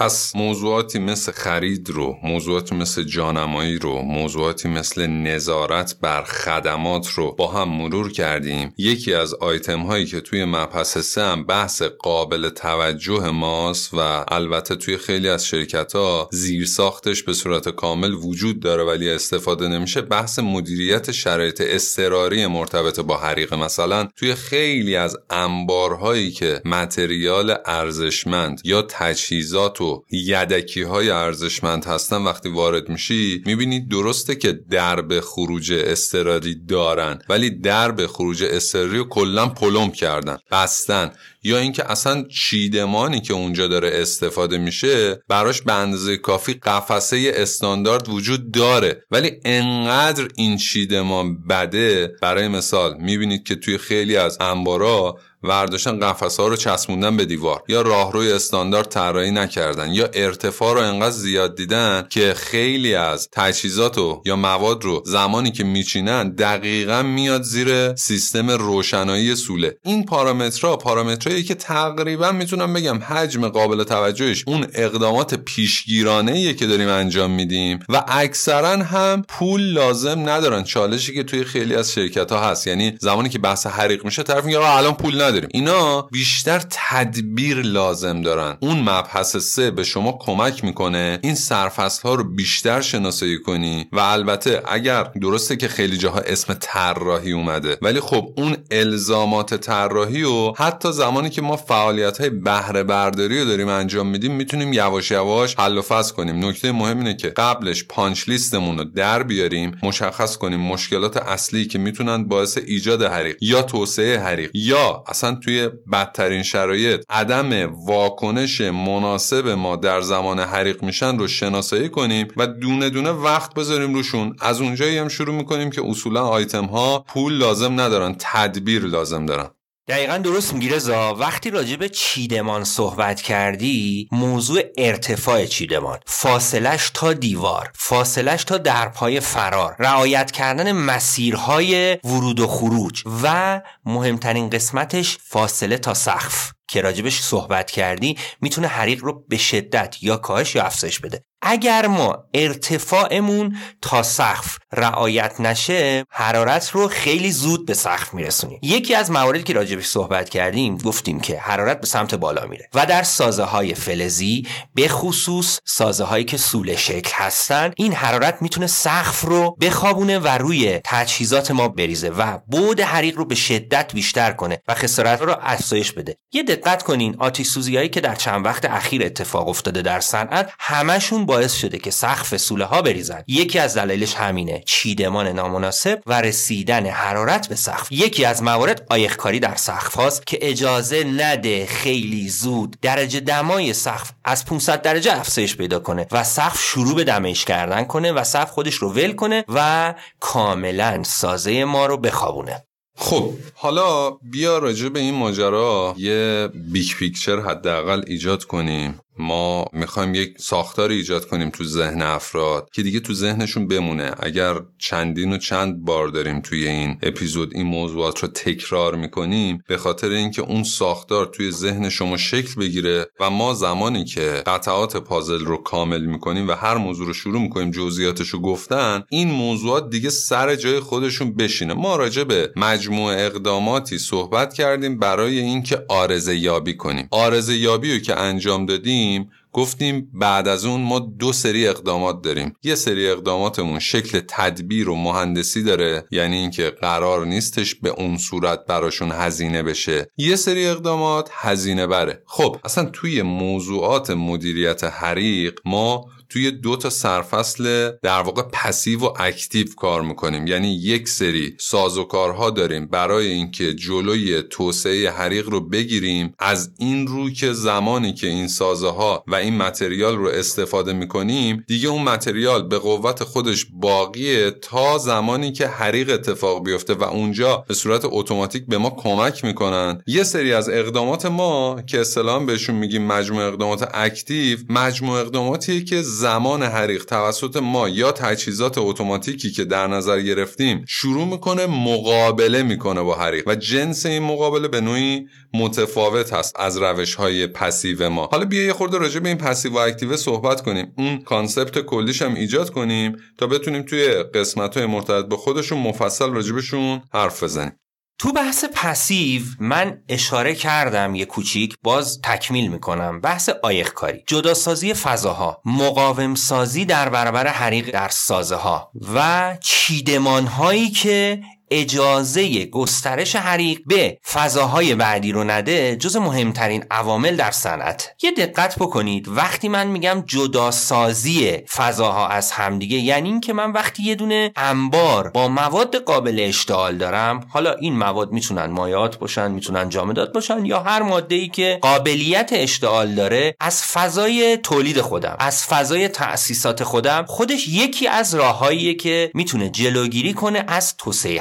پس 0.00 0.36
موضوعاتی 0.36 0.98
مثل 0.98 1.32
خرید 1.32 1.90
رو 1.90 2.16
موضوعاتی 2.22 2.74
مثل 2.74 3.02
جانمایی 3.02 3.78
رو 3.78 4.02
موضوعاتی 4.02 4.68
مثل 4.68 5.06
نظارت 5.06 5.96
بر 6.00 6.22
خدمات 6.22 7.08
رو 7.08 7.32
با 7.32 7.48
هم 7.48 7.68
مرور 7.68 8.12
کردیم. 8.12 8.74
یکی 8.78 9.14
از 9.14 9.34
آیتم 9.34 9.80
هایی 9.80 10.06
که 10.06 10.20
توی 10.20 10.44
مبحث 10.44 10.98
سه 10.98 11.22
هم 11.22 11.44
بحث 11.44 11.82
قابل 11.82 12.48
توجه 12.48 13.30
ماست 13.30 13.94
و 13.94 14.24
البته 14.28 14.76
توی 14.76 14.96
خیلی 14.96 15.28
از 15.28 15.46
شرکت 15.46 15.92
ها 15.92 16.28
زیر 16.32 16.66
ساختش 16.66 17.22
به 17.22 17.32
صورت 17.32 17.68
کامل 17.68 18.14
وجود 18.14 18.60
داره 18.60 18.84
ولی 18.84 19.10
استفاده 19.10 19.68
نمیشه 19.68 20.00
بحث 20.00 20.38
مدیریت 20.38 21.10
شرایط 21.10 21.62
اضطراری 21.66 22.46
مرتبط 22.46 23.00
با 23.00 23.16
حریق. 23.16 23.54
مثلا 23.54 24.08
توی 24.16 24.34
خیلی 24.34 24.96
از 24.96 25.16
انبارهایی 25.30 26.30
که 26.30 26.62
متریال 26.64 27.56
ارزشمند 27.66 28.60
یا 28.64 28.82
تجهیزات 28.82 29.80
و 29.80 29.89
یدکی 30.10 30.82
های 30.82 31.10
ارزشمند 31.10 31.84
هستن 31.84 32.22
وقتی 32.22 32.48
وارد 32.48 32.88
میشی 32.88 33.42
می‌بینید 33.46 33.88
درسته 33.88 34.34
که 34.34 34.52
درب 34.52 35.20
خروج 35.20 35.72
اضطراری 35.76 36.54
دارن 36.68 37.18
ولی 37.28 37.50
درب 37.50 38.06
خروج 38.06 38.44
اضطراری 38.46 38.98
رو 38.98 39.04
کلا 39.04 39.46
پلم 39.46 39.90
کردن 39.90 40.38
بستن. 40.52 41.12
یا 41.42 41.58
اینکه 41.58 41.90
اصلا 41.90 42.24
چیدمانی 42.30 43.20
که 43.20 43.34
اونجا 43.34 43.66
داره 43.66 43.90
استفاده 43.94 44.58
میشه 44.58 45.22
براش 45.28 45.62
به 45.62 45.72
اندازه 45.72 46.16
کافی 46.16 46.54
قفسه 46.54 47.32
استاندارد 47.34 48.08
وجود 48.08 48.52
داره. 48.52 49.04
ولی 49.10 49.30
انقدر 49.44 50.28
این 50.36 50.56
چیدمان 50.56 51.46
بده 51.46 52.12
برای 52.22 52.48
مثال 52.48 52.96
می‌بینید 53.00 53.44
که 53.44 53.54
توی 53.54 53.78
خیلی 53.78 54.16
از 54.16 54.38
انبارا 54.40 55.18
ورداشتن 55.42 56.00
قفس 56.00 56.40
ها 56.40 56.48
رو 56.48 56.56
چسبوندن 56.56 57.16
به 57.16 57.24
دیوار. 57.24 57.62
یا 57.68 57.82
راهروی 57.82 58.32
استاندارد 58.32 58.88
طراحی 58.88 59.30
نکردن. 59.30 59.92
یا 59.92 60.08
ارتفاع 60.12 60.74
رو 60.74 60.80
انقدر 60.80 61.10
زیاد 61.10 61.56
دیدن 61.56 62.06
که 62.10 62.34
خیلی 62.36 62.94
از 62.94 63.28
تجهیزات 63.32 63.98
و 63.98 64.22
یا 64.26 64.36
مواد 64.36 64.84
رو 64.84 65.02
زمانی 65.06 65.50
که 65.50 65.64
میچینن 65.64 66.34
دقیقا 66.34 67.02
میاد 67.02 67.42
زیر 67.42 67.94
سیستم 67.94 68.50
روشنایی 68.50 69.36
سوله. 69.36 69.76
این 69.84 70.04
پارامترها 70.04 70.76
پارامترهایی 70.76 71.42
که 71.42 71.54
تقریبا 71.54 72.32
می‌تونم 72.32 72.72
بگم 72.72 72.98
حجم 72.98 73.48
قابل 73.48 73.84
توجهش 73.84 74.44
اون 74.46 74.66
اقدامات 74.74 75.34
پیشگیرانه 75.34 76.54
که 76.54 76.66
داریم 76.66 76.88
انجام 76.88 77.30
میدیم 77.30 77.78
و 77.88 78.04
اکثرا 78.08 78.76
هم 78.76 79.24
پول 79.28 79.60
لازم 79.60 80.28
ندارن. 80.28 80.64
چالشی 80.64 81.14
که 81.14 81.22
توی 81.22 81.44
خیلی 81.44 81.74
از 81.74 81.92
شرکت 81.92 82.32
ها 82.32 82.50
هست. 82.50 82.66
یعنی 82.66 82.96
زمانی 83.00 83.28
که 83.28 83.38
بحث 83.38 83.66
حریق 83.66 84.04
میشه 84.04 84.22
طرف 84.22 84.44
میگه 84.44 84.60
الان 84.60 84.94
پول 84.94 85.29
نداریم. 85.30 85.48
اینا 85.52 86.02
بیشتر 86.02 86.62
تدبیر 86.70 87.62
لازم 87.62 88.22
دارن. 88.22 88.56
اون 88.60 88.80
مبحث 88.80 89.36
سه 89.36 89.70
به 89.70 89.84
شما 89.84 90.18
کمک 90.20 90.64
می‌کنه 90.64 91.18
این 91.22 91.34
سرفصل 91.34 92.02
ها 92.02 92.14
رو 92.14 92.24
بیشتر 92.24 92.80
شناسایی 92.80 93.38
کنی 93.38 93.86
و 93.92 93.98
البته 93.98 94.62
اگر 94.68 95.02
درسته 95.02 95.56
که 95.56 95.68
خیلی 95.68 95.96
جاها 95.96 96.18
اسم 96.18 96.54
طراحی 96.60 97.32
اومده 97.32 97.78
ولی 97.82 98.00
خب 98.00 98.28
اون 98.36 98.56
الزامات 98.70 99.54
طراحی 99.54 100.22
و 100.22 100.52
حتی 100.52 100.92
زمانی 100.92 101.30
که 101.30 101.42
ما 101.42 101.56
فعالیت 101.56 102.18
های 102.18 102.30
بهره 102.30 102.82
برداری 102.82 103.40
رو 103.40 103.44
داریم 103.44 103.68
انجام 103.68 104.06
میدیم 104.06 104.32
می‌تونیم 104.32 104.72
یواش 104.72 105.10
یواش 105.10 105.54
حل 105.58 105.78
و 105.78 105.82
فصل 105.82 106.14
کنیم. 106.14 106.46
نکته 106.46 106.72
مهم 106.72 106.98
اینه 106.98 107.14
که 107.14 107.28
قبلش 107.28 107.84
پانچ 107.84 108.28
لیستمون 108.28 108.78
رو 108.78 108.84
در 108.84 109.22
بیاریم 109.22 109.78
مشخص 109.82 110.36
کنیم 110.36 110.60
مشکلات 110.60 111.16
اصلی 111.16 111.66
که 111.66 111.78
می‌تونن 111.78 112.24
باعث 112.24 112.58
ایجاد 112.66 113.02
حریق 113.02 113.36
یا 113.40 113.62
توسعه 113.62 114.18
حریق 114.18 114.50
یا 114.54 115.04
اصلا 115.20 115.34
توی 115.34 115.68
بدترین 115.92 116.42
شرایط 116.42 117.04
عدم 117.10 117.74
واکنش 117.86 118.60
مناسب 118.60 119.48
ما 119.48 119.76
در 119.76 120.00
زمان 120.00 120.38
حریق 120.40 120.82
میشن 120.82 121.18
رو 121.18 121.28
شناسایی 121.28 121.88
کنیم 121.88 122.28
و 122.36 122.46
دونه 122.46 122.90
دونه 122.90 123.10
وقت 123.10 123.54
بذاریم 123.54 123.94
روشون. 123.94 124.36
از 124.40 124.60
اونجایی 124.60 124.98
هم 124.98 125.08
شروع 125.08 125.34
می‌کنیم 125.34 125.70
که 125.70 125.82
اصولا 125.86 126.26
آیتم 126.26 126.64
ها 126.64 127.04
پول 127.08 127.32
لازم 127.32 127.80
ندارن 127.80 128.16
تدبیر 128.18 128.82
لازم 128.82 129.26
دارن. 129.26 129.48
دقیقا 129.90 130.18
درست 130.18 130.54
می‌گیره 130.54 130.78
زا 130.78 131.14
وقتی 131.14 131.50
راجع 131.50 131.76
به 131.76 131.88
چیدمان 131.88 132.64
صحبت 132.64 133.22
کردی 133.22 134.08
موضوع 134.12 134.62
ارتفاع 134.78 135.46
چیدمان 135.46 135.98
فاصلش 136.06 136.90
تا 136.94 137.12
دیوار 137.12 137.70
فاصلش 137.74 138.44
تا 138.44 138.58
درپای 138.58 139.20
فرار 139.20 139.76
رعایت 139.78 140.30
کردن 140.30 140.72
مسیرهای 140.72 141.98
ورود 142.04 142.40
و 142.40 142.46
خروج 142.46 143.02
و 143.22 143.60
مهمترین 143.84 144.50
قسمتش 144.50 145.18
فاصله 145.18 145.78
تا 145.78 145.94
سقف. 145.94 146.52
که 146.70 146.80
راجبش 146.80 147.20
صحبت 147.20 147.70
کردی 147.70 148.18
می‌تونه 148.40 148.66
حریق 148.66 149.04
رو 149.04 149.24
به 149.28 149.36
شدت 149.36 149.96
یا 150.02 150.16
کاهش 150.16 150.54
یا 150.54 150.62
افزایش 150.62 151.00
بده. 151.00 151.24
اگر 151.42 151.86
ما 151.86 152.24
ارتفاعمون 152.34 153.56
تا 153.82 154.02
سقف 154.02 154.58
رعایت 154.72 155.40
نشه 155.40 156.04
حرارت 156.10 156.70
رو 156.70 156.88
خیلی 156.88 157.32
زود 157.32 157.66
به 157.66 157.74
سقف 157.74 158.14
میرسونیم. 158.14 158.58
یکی 158.62 158.94
از 158.94 159.10
مواردی 159.10 159.42
که 159.42 159.52
راجبش 159.52 159.86
صحبت 159.86 160.28
کردیم 160.28 160.76
گفتیم 160.76 161.20
که 161.20 161.38
حرارت 161.38 161.80
به 161.80 161.86
سمت 161.86 162.14
بالا 162.14 162.46
میره 162.46 162.68
و 162.74 162.86
در 162.86 163.02
سازه 163.02 163.44
های 163.44 163.74
فلزی 163.74 164.46
به 164.74 164.88
خصوص 164.88 165.58
سازه 165.64 166.04
هایی 166.04 166.24
که 166.24 166.36
سوله 166.36 166.76
شکل 166.76 167.10
هستن 167.14 167.72
این 167.76 167.92
حرارت 167.92 168.42
می‌تونه 168.42 168.66
سقف 168.66 169.20
رو 169.20 169.56
بخوابونه 169.60 170.18
و 170.18 170.28
روی 170.28 170.80
تجهیزات 170.84 171.50
ما 171.50 171.68
بریزه 171.68 172.08
و 172.08 172.38
بود 172.46 172.80
حریق 172.80 173.16
رو 173.16 173.24
به 173.24 173.34
شدت 173.34 173.92
بیشتر 173.94 174.32
کنه 174.32 174.62
و 174.68 174.74
خسارت 174.74 175.22
رو 175.22 175.36
افزایش 175.40 175.92
بده. 175.92 176.16
یه 176.32 176.42
دقت 176.60 176.82
کنین 176.82 177.16
آتش 177.18 177.46
سوزی 177.46 177.76
هایی 177.76 177.88
که 177.88 178.00
در 178.00 178.14
چند 178.14 178.46
وقت 178.46 178.64
اخیر 178.64 179.04
اتفاق 179.04 179.48
افتاده 179.48 179.82
در 179.82 180.00
صنعت 180.00 180.52
همشون 180.58 181.26
باعث 181.26 181.54
شده 181.54 181.78
که 181.78 181.90
سقف 181.90 182.36
سوله 182.36 182.64
ها 182.64 182.82
بریزن. 182.82 183.24
یکی 183.26 183.58
از 183.58 183.76
دلایلش 183.76 184.14
همینه 184.14 184.62
چیدمان 184.66 185.28
نامناسب 185.28 186.02
و 186.06 186.20
رسیدن 186.20 186.86
حرارت 186.86 187.48
به 187.48 187.54
سقف. 187.54 187.92
یکی 187.92 188.24
از 188.24 188.42
موارد 188.42 188.86
آیخکاری 188.90 189.40
در 189.40 189.54
سقف 189.54 189.94
هاست 189.94 190.26
که 190.26 190.38
اجازه 190.40 191.04
نده 191.04 191.66
خیلی 191.66 192.28
زود 192.28 192.76
درجه 192.82 193.20
دمای 193.20 193.72
سقف 193.72 194.10
از 194.24 194.44
500 194.44 194.82
درجه 194.82 195.20
افزایش 195.20 195.56
پیدا 195.56 195.78
کنه 195.78 196.06
و 196.12 196.24
سقف 196.24 196.60
شروع 196.62 196.94
به 196.94 197.04
رمبش 197.04 197.44
کردن 197.44 197.84
کنه 197.84 198.12
و 198.12 198.24
سقف 198.24 198.50
خودش 198.50 198.74
رو 198.74 198.92
ول 198.92 199.12
کنه 199.12 199.44
و 199.48 199.94
کاملا 200.20 201.02
سازه 201.02 201.64
ما 201.64 201.86
رو 201.86 201.96
بخوابونه. 201.96 202.64
خب 203.02 203.32
حالا 203.54 204.10
بیا 204.10 204.58
راجع 204.58 204.88
به 204.88 205.00
این 205.00 205.14
ماجرا 205.14 205.94
یه 205.98 206.48
big 206.72 206.92
picture 206.98 207.40
حداقل 207.40 208.02
ایجاد 208.06 208.44
کنیم. 208.44 209.00
ما 209.20 209.64
می‌خوایم 209.72 210.14
یک 210.14 210.34
ساختار 210.38 210.90
ایجاد 210.90 211.28
کنیم 211.28 211.50
تو 211.50 211.64
ذهن 211.64 212.02
افراد 212.02 212.68
که 212.72 212.82
دیگه 212.82 213.00
تو 213.00 213.14
ذهنشون 213.14 213.68
بمونه. 213.68 214.12
اگر 214.20 214.54
چندین 214.78 215.32
و 215.32 215.38
چند 215.38 215.84
بار 215.84 216.08
داریم 216.08 216.40
توی 216.40 216.68
این 216.68 216.98
اپیزود 217.02 217.54
این 217.54 217.66
موضوعات 217.66 218.18
رو 218.18 218.28
تکرار 218.28 218.94
می‌کنیم 218.94 219.62
به 219.68 219.76
خاطر 219.76 220.10
اینکه 220.10 220.42
اون 220.42 220.62
ساختار 220.62 221.26
توی 221.26 221.50
ذهن 221.50 221.88
شما 221.88 222.16
شکل 222.16 222.60
بگیره 222.60 223.06
و 223.20 223.30
ما 223.30 223.54
زمانی 223.54 224.04
که 224.04 224.42
قطعات 224.46 224.96
پازل 224.96 225.44
رو 225.44 225.56
کامل 225.56 226.04
می‌کنیم 226.06 226.48
و 226.48 226.52
هر 226.52 226.76
موضوع 226.76 227.06
رو 227.06 227.12
شروع 227.12 227.40
می‌کنیم 227.42 227.70
جزئیاتش 227.70 228.28
رو 228.28 228.40
گفتن 228.40 229.02
این 229.10 229.30
موضوعات 229.30 229.90
دیگه 229.90 230.10
سر 230.10 230.56
جای 230.56 230.80
خودشون 230.80 231.34
بشینه. 231.34 231.74
ما 231.74 231.96
راجع 231.96 232.24
به 232.24 232.52
مجموعه 232.56 233.26
اقداماتی 233.26 233.98
صحبت 233.98 234.54
کردیم 234.54 234.98
برای 234.98 235.38
اینکه 235.38 235.84
عارضه 235.88 236.36
یابی 236.36 236.76
کنیم. 236.76 237.08
عارضه 237.10 237.56
یابی 237.56 237.92
رو 237.92 237.98
که 237.98 238.18
انجام 238.18 238.66
دادیم 238.66 239.09
گفتیم 239.52 240.10
بعد 240.14 240.48
از 240.48 240.64
اون 240.64 240.80
ما 240.80 240.98
دو 240.98 241.32
سری 241.32 241.68
اقدامات 241.68 242.22
داریم. 242.22 242.56
یه 242.62 242.74
سری 242.74 243.10
اقداماتمون 243.10 243.78
شکل 243.78 244.20
تدبیر 244.28 244.88
و 244.88 244.96
مهندسی 244.96 245.62
داره 245.62 246.04
یعنی 246.10 246.36
اینکه 246.36 246.70
قرار 246.70 247.26
نیستش 247.26 247.74
به 247.74 247.88
اون 247.88 248.18
صورت 248.18 248.66
براشون 248.66 249.12
هزینه 249.12 249.62
بشه. 249.62 250.10
یه 250.16 250.36
سری 250.36 250.66
اقدامات 250.66 251.30
هزینه 251.32 251.86
بره. 251.86 252.22
خب 252.26 252.56
اصلا 252.64 252.84
توی 252.84 253.22
موضوعات 253.22 254.10
مدیریت 254.10 254.84
حریق 254.84 255.60
ما 255.64 256.06
توی 256.30 256.50
دو 256.50 256.76
تا 256.76 256.90
سرفصل 256.90 257.90
در 258.02 258.20
واقع 258.20 258.42
passive 258.42 259.00
و 259.00 259.12
active 259.18 259.66
کار 259.76 260.02
می‌کنیم. 260.02 260.46
یعنی 260.46 260.74
یک 260.74 261.08
سری 261.08 261.54
سازوکارها 261.58 262.50
داریم 262.50 262.86
برای 262.86 263.26
اینکه 263.26 263.74
جلوی 263.74 264.42
توسعه 264.42 265.10
حریق 265.10 265.48
رو 265.48 265.60
بگیریم. 265.60 266.34
از 266.38 266.70
این 266.78 267.06
رو 267.06 267.30
که 267.30 267.52
زمانی 267.52 268.12
که 268.12 268.26
این 268.26 268.48
سازه 268.48 268.88
ها 268.88 269.24
و 269.26 269.34
این 269.34 269.56
material 269.56 270.16
رو 270.16 270.28
استفاده 270.28 270.92
می‌کنیم 270.92 271.64
دیگه 271.66 271.88
اون 271.88 272.02
material 272.02 272.68
به 272.68 272.78
قوت 272.78 273.24
خودش 273.24 273.66
باقیه 273.72 274.50
تا 274.50 274.98
زمانی 274.98 275.52
که 275.52 275.66
حریق 275.66 276.10
اتفاق 276.10 276.64
بیفته 276.64 276.94
و 276.94 277.02
اونجا 277.02 277.64
به 277.68 277.74
صورت 277.74 278.02
اتوماتیک 278.04 278.66
به 278.66 278.78
ما 278.78 278.90
کمک 278.90 279.44
می‌کنن. 279.44 280.02
یه 280.06 280.22
سری 280.22 280.52
از 280.52 280.68
اقدامات 280.68 281.26
ما 281.26 281.82
که 281.86 282.00
اصطلاحا 282.00 282.38
بهشون 282.38 282.76
میگیم 282.76 283.06
مجموع 283.06 283.44
اقدامات 283.44 283.88
active 283.94 284.58
مجموع 284.68 285.20
اقداماتیه 285.20 285.84
که 285.84 286.02
زمان 286.20 286.62
حریق 286.62 287.04
توسط 287.04 287.56
ما 287.56 287.88
یا 287.88 288.12
تجهیزات 288.12 288.78
اتوماتیکی 288.78 289.50
که 289.50 289.64
در 289.64 289.86
نظر 289.86 290.20
گرفتیم 290.20 290.84
شروع 290.88 291.26
می‌کنه 291.26 291.66
مقابله 291.66 292.62
می‌کنه 292.62 293.02
با 293.02 293.14
حریق 293.14 293.48
و 293.48 293.54
جنس 293.54 294.06
این 294.06 294.22
مقابله 294.22 294.68
به 294.68 294.80
نوعی 294.80 295.26
متفاوت 295.54 296.32
هست 296.32 296.60
از 296.60 296.76
روش 296.76 297.14
های 297.14 297.46
passive 297.46 298.08
ما. 298.08 298.28
حالا 298.32 298.44
بیا 298.44 298.62
یه 298.62 298.72
خورده 298.72 298.98
راجع 298.98 299.20
به 299.20 299.28
این 299.28 299.38
passive 299.38 299.72
و 299.72 299.78
active 299.78 300.16
صحبت 300.16 300.60
کنیم. 300.62 300.92
اون 300.98 301.22
concept 301.22 301.78
کلیش 301.78 302.22
هم 302.22 302.34
ایجاد 302.34 302.70
کنیم 302.70 303.16
تا 303.38 303.46
بتونیم 303.46 303.82
توی 303.82 304.08
قسمت 304.08 304.76
های 304.76 304.86
مرتبط 304.86 305.24
به 305.28 305.36
خودشون 305.36 305.78
مفصل 305.78 306.30
راجبشون 306.30 307.02
حرف 307.12 307.42
بزنیم. 307.42 307.72
تو 308.20 308.32
بحث 308.32 308.64
پسیو 308.74 309.42
من 309.60 310.02
اشاره 310.08 310.54
کردم 310.54 311.14
یه 311.14 311.24
کوچیک 311.24 311.74
باز 311.82 312.20
تکمیل 312.24 312.68
می‌کنم. 312.70 313.20
بحث 313.20 313.48
آیخکاری 313.62 314.22
جداسازی 314.26 314.94
فضاها 314.94 315.62
مقاوم 315.64 316.34
سازی 316.34 316.84
در 316.84 317.08
برابر 317.08 317.46
حریق 317.46 317.90
در 317.90 318.08
سازه 318.08 318.56
ها 318.56 318.90
و 319.14 319.56
چیدمان 319.60 320.46
هایی 320.46 320.90
که 320.90 321.42
اجازه 321.70 322.64
گسترش 322.64 323.36
حریق 323.36 323.80
به 323.86 324.18
فضاهای 324.32 324.94
بعدی 324.94 325.32
رو 325.32 325.44
نده 325.44 325.96
جز 325.96 326.16
مهمترین 326.16 326.84
عوامل 326.90 327.36
در 327.36 327.50
صنعت. 327.50 328.14
یه 328.22 328.30
دقت 328.30 328.76
بکنید. 328.76 329.28
وقتی 329.28 329.68
من 329.68 329.86
میگم 329.86 330.24
جداسازی 330.26 331.56
فضاها 331.56 332.28
از 332.28 332.52
همدیگه 332.52 332.96
یعنی 332.96 333.28
اینکه 333.28 333.52
من 333.52 333.72
وقتی 333.72 334.02
یه 334.02 334.14
دونه 334.14 334.52
انبار 334.56 335.30
با 335.30 335.48
مواد 335.48 335.96
قابل 335.96 336.36
اشتعال 336.48 336.96
دارم 336.98 337.46
حالا 337.48 337.72
این 337.72 337.98
مواد 337.98 338.32
می‌تونن 338.32 338.66
مایات 338.66 339.18
باشن 339.18 339.50
می‌تونن 339.50 339.88
جامدات 339.88 340.32
باشن 340.32 340.64
یا 340.64 340.80
هر 340.80 341.02
ماده 341.02 341.34
ای 341.34 341.48
که 341.48 341.78
قابلیت 341.82 342.50
اشتعال 342.52 343.14
داره 343.14 343.56
از 343.60 343.82
فضای 343.82 344.56
تولید 344.56 345.00
خودم 345.00 345.36
از 345.38 345.64
فضای 345.64 346.08
تأسیسات 346.08 346.84
خودم 346.84 347.24
خودش 347.28 347.68
یکی 347.68 348.06
از 348.06 348.34
راههاییه 348.34 348.94
که 348.94 349.30
می‌تونه 349.34 349.68
جلوگیری 349.68 350.32
کنه 350.32 350.64
از 350.68 350.96
توسعه 350.96 351.40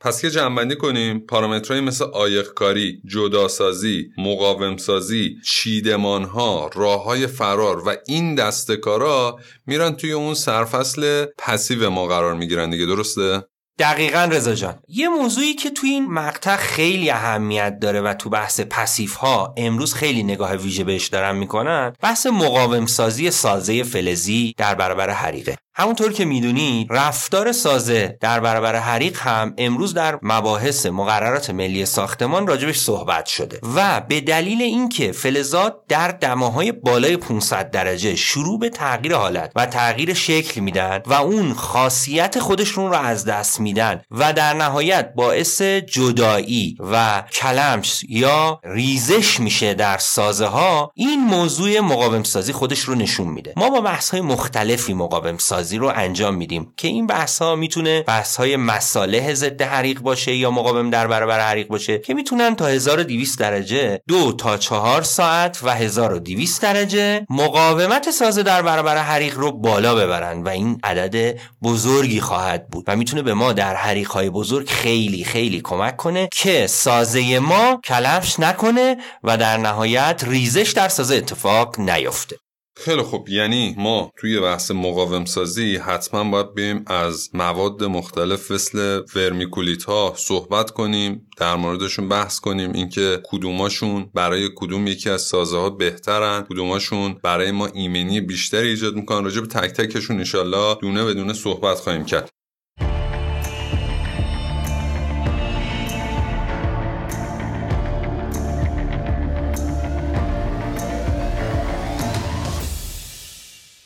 پس 0.00 0.24
یه 0.24 0.30
جنبندی 0.30 0.76
کنیم. 0.76 1.18
پارامترهایی 1.18 1.86
مثل 1.86 2.04
آیقکاری، 2.04 3.02
جداسازی، 3.06 4.08
مقاومسازی، 4.18 5.36
چیدمانها، 5.44 6.70
راه 6.74 7.04
های 7.04 7.26
فرار 7.26 7.88
و 7.88 7.96
این 8.06 8.34
دستکارا 8.34 9.38
میرن 9.66 9.96
توی 9.96 10.12
اون 10.12 10.34
سرفصل 10.34 11.26
پسیو 11.38 11.90
ما 11.90 12.06
قرار 12.06 12.34
می‌گیرن 12.34 12.70
دیگه. 12.70 12.86
درسته؟ 12.86 13.42
دقیقا 13.78 14.28
رضا 14.32 14.54
جان. 14.54 14.78
یه 14.88 15.08
موضوعی 15.08 15.54
که 15.54 15.70
توی 15.70 15.90
این 15.90 16.12
مقطع 16.12 16.56
خیلی 16.56 17.10
اهمیت 17.10 17.78
داره 17.78 18.00
و 18.00 18.14
تو 18.14 18.30
بحث 18.30 18.60
پسیف 18.60 19.14
ها 19.14 19.54
امروز 19.56 19.94
خیلی 19.94 20.22
نگاه 20.22 20.56
ویژه 20.56 20.84
بهش 20.84 21.06
دارن 21.06 21.36
می‌کنن 21.36 21.92
بحث 22.02 22.26
مقاوم 22.26 22.86
سازی 22.86 23.30
سازه 23.30 23.82
فلزی 23.82 24.54
در 24.56 24.74
برابر 24.74 25.10
حریقه. 25.10 25.56
همونطور 25.74 26.12
که 26.12 26.24
می‌دونید 26.24 26.86
رفتار 26.90 27.52
سازه 27.52 28.18
در 28.20 28.40
برابر 28.40 28.76
حریق 28.76 29.18
هم 29.18 29.54
امروز 29.58 29.94
در 29.94 30.18
مباحث 30.22 30.86
مقررات 30.86 31.50
ملی 31.50 31.86
ساختمان 31.86 32.46
راجبش 32.46 32.78
صحبت 32.78 33.26
شده 33.26 33.60
و 33.76 34.00
به 34.08 34.20
دلیل 34.20 34.62
اینکه 34.62 35.12
فلزات 35.12 35.76
در 35.88 36.08
دماهای 36.08 36.72
بالای 36.72 37.16
500 37.16 37.70
درجه 37.70 38.16
شروع 38.16 38.58
به 38.58 38.68
تغییر 38.68 39.14
حالت 39.14 39.52
و 39.56 39.66
تغییر 39.66 40.14
شکل 40.14 40.60
میدن 40.60 41.00
و 41.06 41.12
اون 41.12 41.54
خاصیت 41.54 42.38
خودشون 42.38 42.90
رو 42.90 42.96
از 42.96 43.24
دست 43.24 43.60
میدن 43.60 44.02
و 44.10 44.32
در 44.32 44.54
نهایت 44.54 45.12
باعث 45.14 45.62
جدایی 45.62 46.76
و 46.92 47.22
کلمش 47.32 48.04
یا 48.08 48.60
ریزش 48.64 49.40
میشه 49.40 49.74
در 49.74 49.98
سازه 49.98 50.46
ها 50.46 50.92
این 50.94 51.20
موضوع 51.20 51.80
مقاوم 51.80 52.22
سازی 52.22 52.52
خودش 52.52 52.80
رو 52.80 52.94
نشون 52.94 53.28
میده. 53.28 53.54
ما 53.56 53.70
با 53.70 53.80
بحث 53.80 54.10
های 54.10 54.20
مختلفی 54.20 54.94
مقاوم 54.94 55.38
سازی 55.38 55.59
رو 55.62 55.92
انجام 55.94 56.34
میدیم 56.34 56.72
که 56.76 56.88
این 56.88 57.06
بحث 57.06 57.42
ها 57.42 57.56
می‌تونه 57.56 58.02
بحث 58.02 58.36
های 58.36 58.56
مصالح 58.56 59.34
ضد 59.34 59.62
حریق 59.62 60.00
باشه 60.00 60.34
یا 60.34 60.50
مقاوم 60.50 60.90
در 60.90 61.06
برابر 61.06 61.40
حریق 61.40 61.68
باشه 61.68 61.98
که 61.98 62.14
می‌تونن 62.14 62.56
تا 62.56 62.66
1200 62.66 63.38
درجه 63.38 64.00
دو 64.08 64.32
تا 64.32 64.56
چهار 64.56 65.02
ساعت 65.02 65.60
و 65.62 65.74
1200 65.74 66.62
درجه 66.62 67.26
مقاومت 67.30 68.10
سازه 68.10 68.42
در 68.42 68.62
برابر 68.62 68.96
حریق 68.96 69.38
رو 69.38 69.52
بالا 69.52 69.94
ببرن 69.94 70.42
و 70.42 70.48
این 70.48 70.80
عدد 70.84 71.38
بزرگی 71.62 72.20
خواهد 72.20 72.68
بود 72.68 72.84
و 72.88 72.96
می‌تونه 72.96 73.22
به 73.22 73.34
ما 73.34 73.52
در 73.52 73.74
حریق 73.74 74.10
های 74.10 74.30
بزرگ 74.30 74.68
خیلی 74.68 75.24
خیلی 75.24 75.60
کمک 75.60 75.96
کنه 75.96 76.28
که 76.32 76.66
سازه 76.66 77.38
ما 77.38 77.80
کلفش 77.84 78.40
نکنه 78.40 78.96
و 79.24 79.36
در 79.36 79.56
نهایت 79.56 80.24
ریزش 80.26 80.72
در 80.76 80.88
سازه 80.88 81.16
اتفاق 81.16 81.80
نیفته. 81.80 82.36
خیلی 82.80 83.02
خوب. 83.02 83.28
یعنی 83.28 83.74
ما 83.78 84.12
توی 84.16 84.40
بحث 84.40 84.70
مقاوم 84.70 85.24
سازی 85.24 85.76
حتما 85.76 86.30
باید 86.30 86.54
بیم 86.54 86.84
از 86.86 87.30
مواد 87.34 87.84
مختلف 87.84 88.50
مثل 88.50 89.02
ورمیکولیت 89.14 89.84
ها 89.84 90.14
صحبت 90.16 90.70
کنیم 90.70 91.26
در 91.36 91.56
موردشون 91.56 92.08
بحث 92.08 92.40
کنیم. 92.40 92.72
اینکه 92.72 93.20
کدوماشون 93.24 94.10
برای 94.14 94.50
کدوم 94.56 94.86
یکی 94.86 95.10
از 95.10 95.22
سازه 95.22 95.58
ها 95.58 95.70
بهترن 95.70 96.46
کدوماشون 96.50 97.16
برای 97.22 97.50
ما 97.50 97.66
ایمنی 97.66 98.20
بیشتری 98.20 98.68
ایجاد 98.68 98.94
می‌کنن. 98.94 99.24
راجع 99.24 99.40
به 99.40 99.46
تک 99.46 99.70
تکشون 99.70 100.16
انشالله 100.16 100.74
دونه 100.80 101.04
بدونه 101.04 101.32
صحبت 101.32 101.78
خواهیم 101.78 102.04
کرد. 102.04 102.30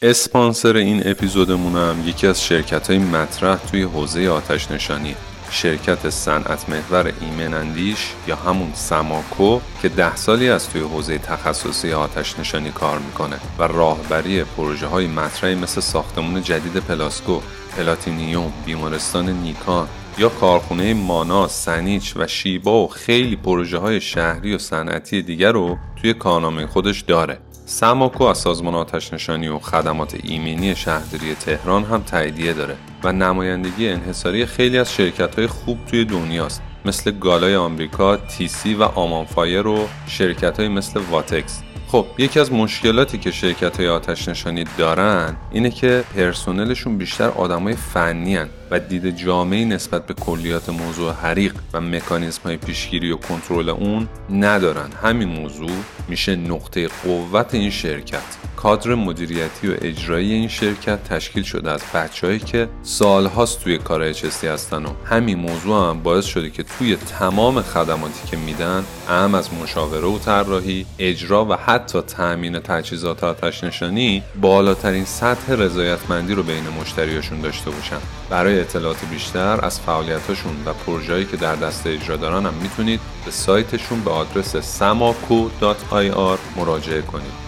اسپانسر 0.06 0.76
این 0.76 1.02
اپیزودمون 1.08 1.76
هم 1.76 2.08
یکی 2.08 2.26
از 2.26 2.44
شرکت 2.44 2.90
های 2.90 2.98
مطرح 2.98 3.56
توی 3.56 3.82
حوزه 3.82 4.28
آتش 4.28 4.70
نشانی. 4.70 5.14
شرکت 5.50 6.10
صنعت 6.10 6.68
محور 6.68 7.12
ایمن 7.20 7.54
اندیش 7.54 8.12
یا 8.26 8.36
همون 8.36 8.70
سماکو 8.74 9.60
که 9.82 9.88
ده 9.88 10.16
سالی 10.16 10.48
از 10.48 10.68
توی 10.68 10.80
حوزه 10.80 11.18
تخصصی 11.18 11.92
آتش 11.92 12.38
نشانی 12.38 12.70
کار 12.70 12.98
می‌کنه 12.98 13.36
و 13.58 13.62
راهبری 13.62 14.44
پروژه 14.44 14.86
های 14.86 15.06
مطرحی 15.06 15.54
مثل 15.54 15.80
ساختمون 15.80 16.42
جدید 16.42 16.76
پلاسکو، 16.76 17.40
پلاتینیوم، 17.76 18.52
بیمارستان 18.66 19.28
نیکان 19.28 19.88
یا 20.18 20.28
کارخونه 20.28 20.94
مانا، 20.94 21.48
سنیچ 21.48 22.12
و 22.16 22.26
شیبا 22.26 22.84
و 22.84 22.88
خیلی 22.88 23.36
پروژه 23.36 23.78
های 23.78 24.00
شهری 24.00 24.54
و 24.54 24.58
صنعتی 24.58 25.22
دیگر 25.22 25.52
رو 25.52 25.78
توی 26.02 26.14
کارنامه 26.14 26.66
خودش 26.66 27.00
داره. 27.00 27.38
سماکو 27.66 28.24
از 28.24 28.38
سازمان 28.38 28.74
آتش 28.74 29.12
نشانی 29.12 29.48
و 29.48 29.58
خدمات 29.58 30.16
ایمنی 30.22 30.76
شهرداری 30.76 31.34
تهران 31.34 31.84
هم 31.84 32.02
تاییدیه 32.02 32.52
داره 32.52 32.76
و 33.04 33.12
نمایندگی 33.12 33.88
انحصاری 33.88 34.46
خیلی 34.46 34.78
از 34.78 34.92
شرکت 34.92 35.34
های 35.34 35.46
خوب 35.46 35.78
توی 35.86 36.04
دنیاست 36.04 36.62
مثل 36.84 37.10
گالای 37.10 37.56
آمریکا، 37.56 38.16
تیسی 38.16 38.74
و 38.74 38.82
آمانفایر 38.82 39.66
و 39.66 39.88
شرکت 40.06 40.60
های 40.60 40.68
مثل 40.68 41.00
واتکس. 41.10 41.62
خب 41.94 42.06
یکی 42.18 42.40
از 42.40 42.52
مشکلاتی 42.52 43.18
که 43.18 43.30
شرکت 43.30 43.76
های 43.76 43.88
آتش 43.88 44.28
نشانی 44.28 44.64
دارن 44.78 45.36
اینه 45.50 45.70
که 45.70 46.04
پرسنلشون 46.16 46.98
بیشتر 46.98 47.28
آدمای 47.28 47.74
فنی 47.74 48.36
هن 48.36 48.48
و 48.70 48.78
دید 48.78 49.16
جامعی 49.16 49.64
نسبت 49.64 50.06
به 50.06 50.14
کلیات 50.14 50.68
موضوع 50.68 51.12
حریق 51.12 51.54
و 51.72 51.80
مکانیزم 51.80 52.40
های 52.44 52.56
پیشگیری 52.56 53.12
و 53.12 53.16
کنترل 53.16 53.68
اون 53.68 54.08
ندارن. 54.30 54.90
همین 55.02 55.28
موضوع 55.28 55.70
میشه 56.08 56.36
نقطه 56.36 56.88
قوت 57.04 57.54
این 57.54 57.70
شرکت. 57.70 58.36
کادر 58.56 58.94
مدیریتی 58.94 59.68
و 59.68 59.74
اجرایی 59.82 60.32
این 60.32 60.48
شرکت 60.48 61.04
تشکیل 61.04 61.42
شده 61.42 61.70
از 61.70 61.82
بچههایی 61.94 62.38
که 62.38 62.68
سالهاست 62.82 63.60
توی 63.60 63.78
کار 63.78 64.12
چستی 64.12 64.46
هستن 64.46 64.84
و 64.84 64.88
همین 65.04 65.38
موضوع 65.38 65.88
هم 65.88 66.02
باعث 66.02 66.24
شده 66.24 66.50
که 66.50 66.62
توی 66.62 66.96
تمام 66.96 67.62
خدماتی 67.62 68.28
که 68.30 68.36
میدن 68.36 68.84
اهم 69.08 69.34
از 69.34 69.54
مشاوره 69.54 70.06
و 70.06 70.18
طراحی 70.18 70.86
اجرا 70.98 71.44
و 71.44 71.52
حتی 71.84 72.00
تأمین 72.00 72.58
تجهیزات 72.58 73.24
آتش 73.24 73.64
نشانی 73.64 74.22
بالاترین 74.40 75.04
سطح 75.04 75.52
رضایتمندی 75.52 76.34
رو 76.34 76.42
بین 76.42 76.68
مشتریاشون 76.80 77.40
داشته 77.40 77.70
باشن. 77.70 77.96
برای 78.30 78.60
اطلاعات 78.60 79.04
بیشتر 79.10 79.64
از 79.64 79.80
فعالیتاشون 79.80 80.56
و 80.66 80.72
پروژه‌ای 80.72 81.24
که 81.24 81.36
در 81.36 81.56
دست 81.56 81.86
اجرا 81.86 82.16
دارن 82.16 82.46
هم 82.46 82.54
می‌تونید 82.62 83.00
به 83.24 83.30
سایتشون 83.30 84.00
به 84.00 84.10
آدرس 84.10 84.80
samaco.ir 84.80 86.38
مراجعه 86.56 87.02
کنید. 87.02 87.43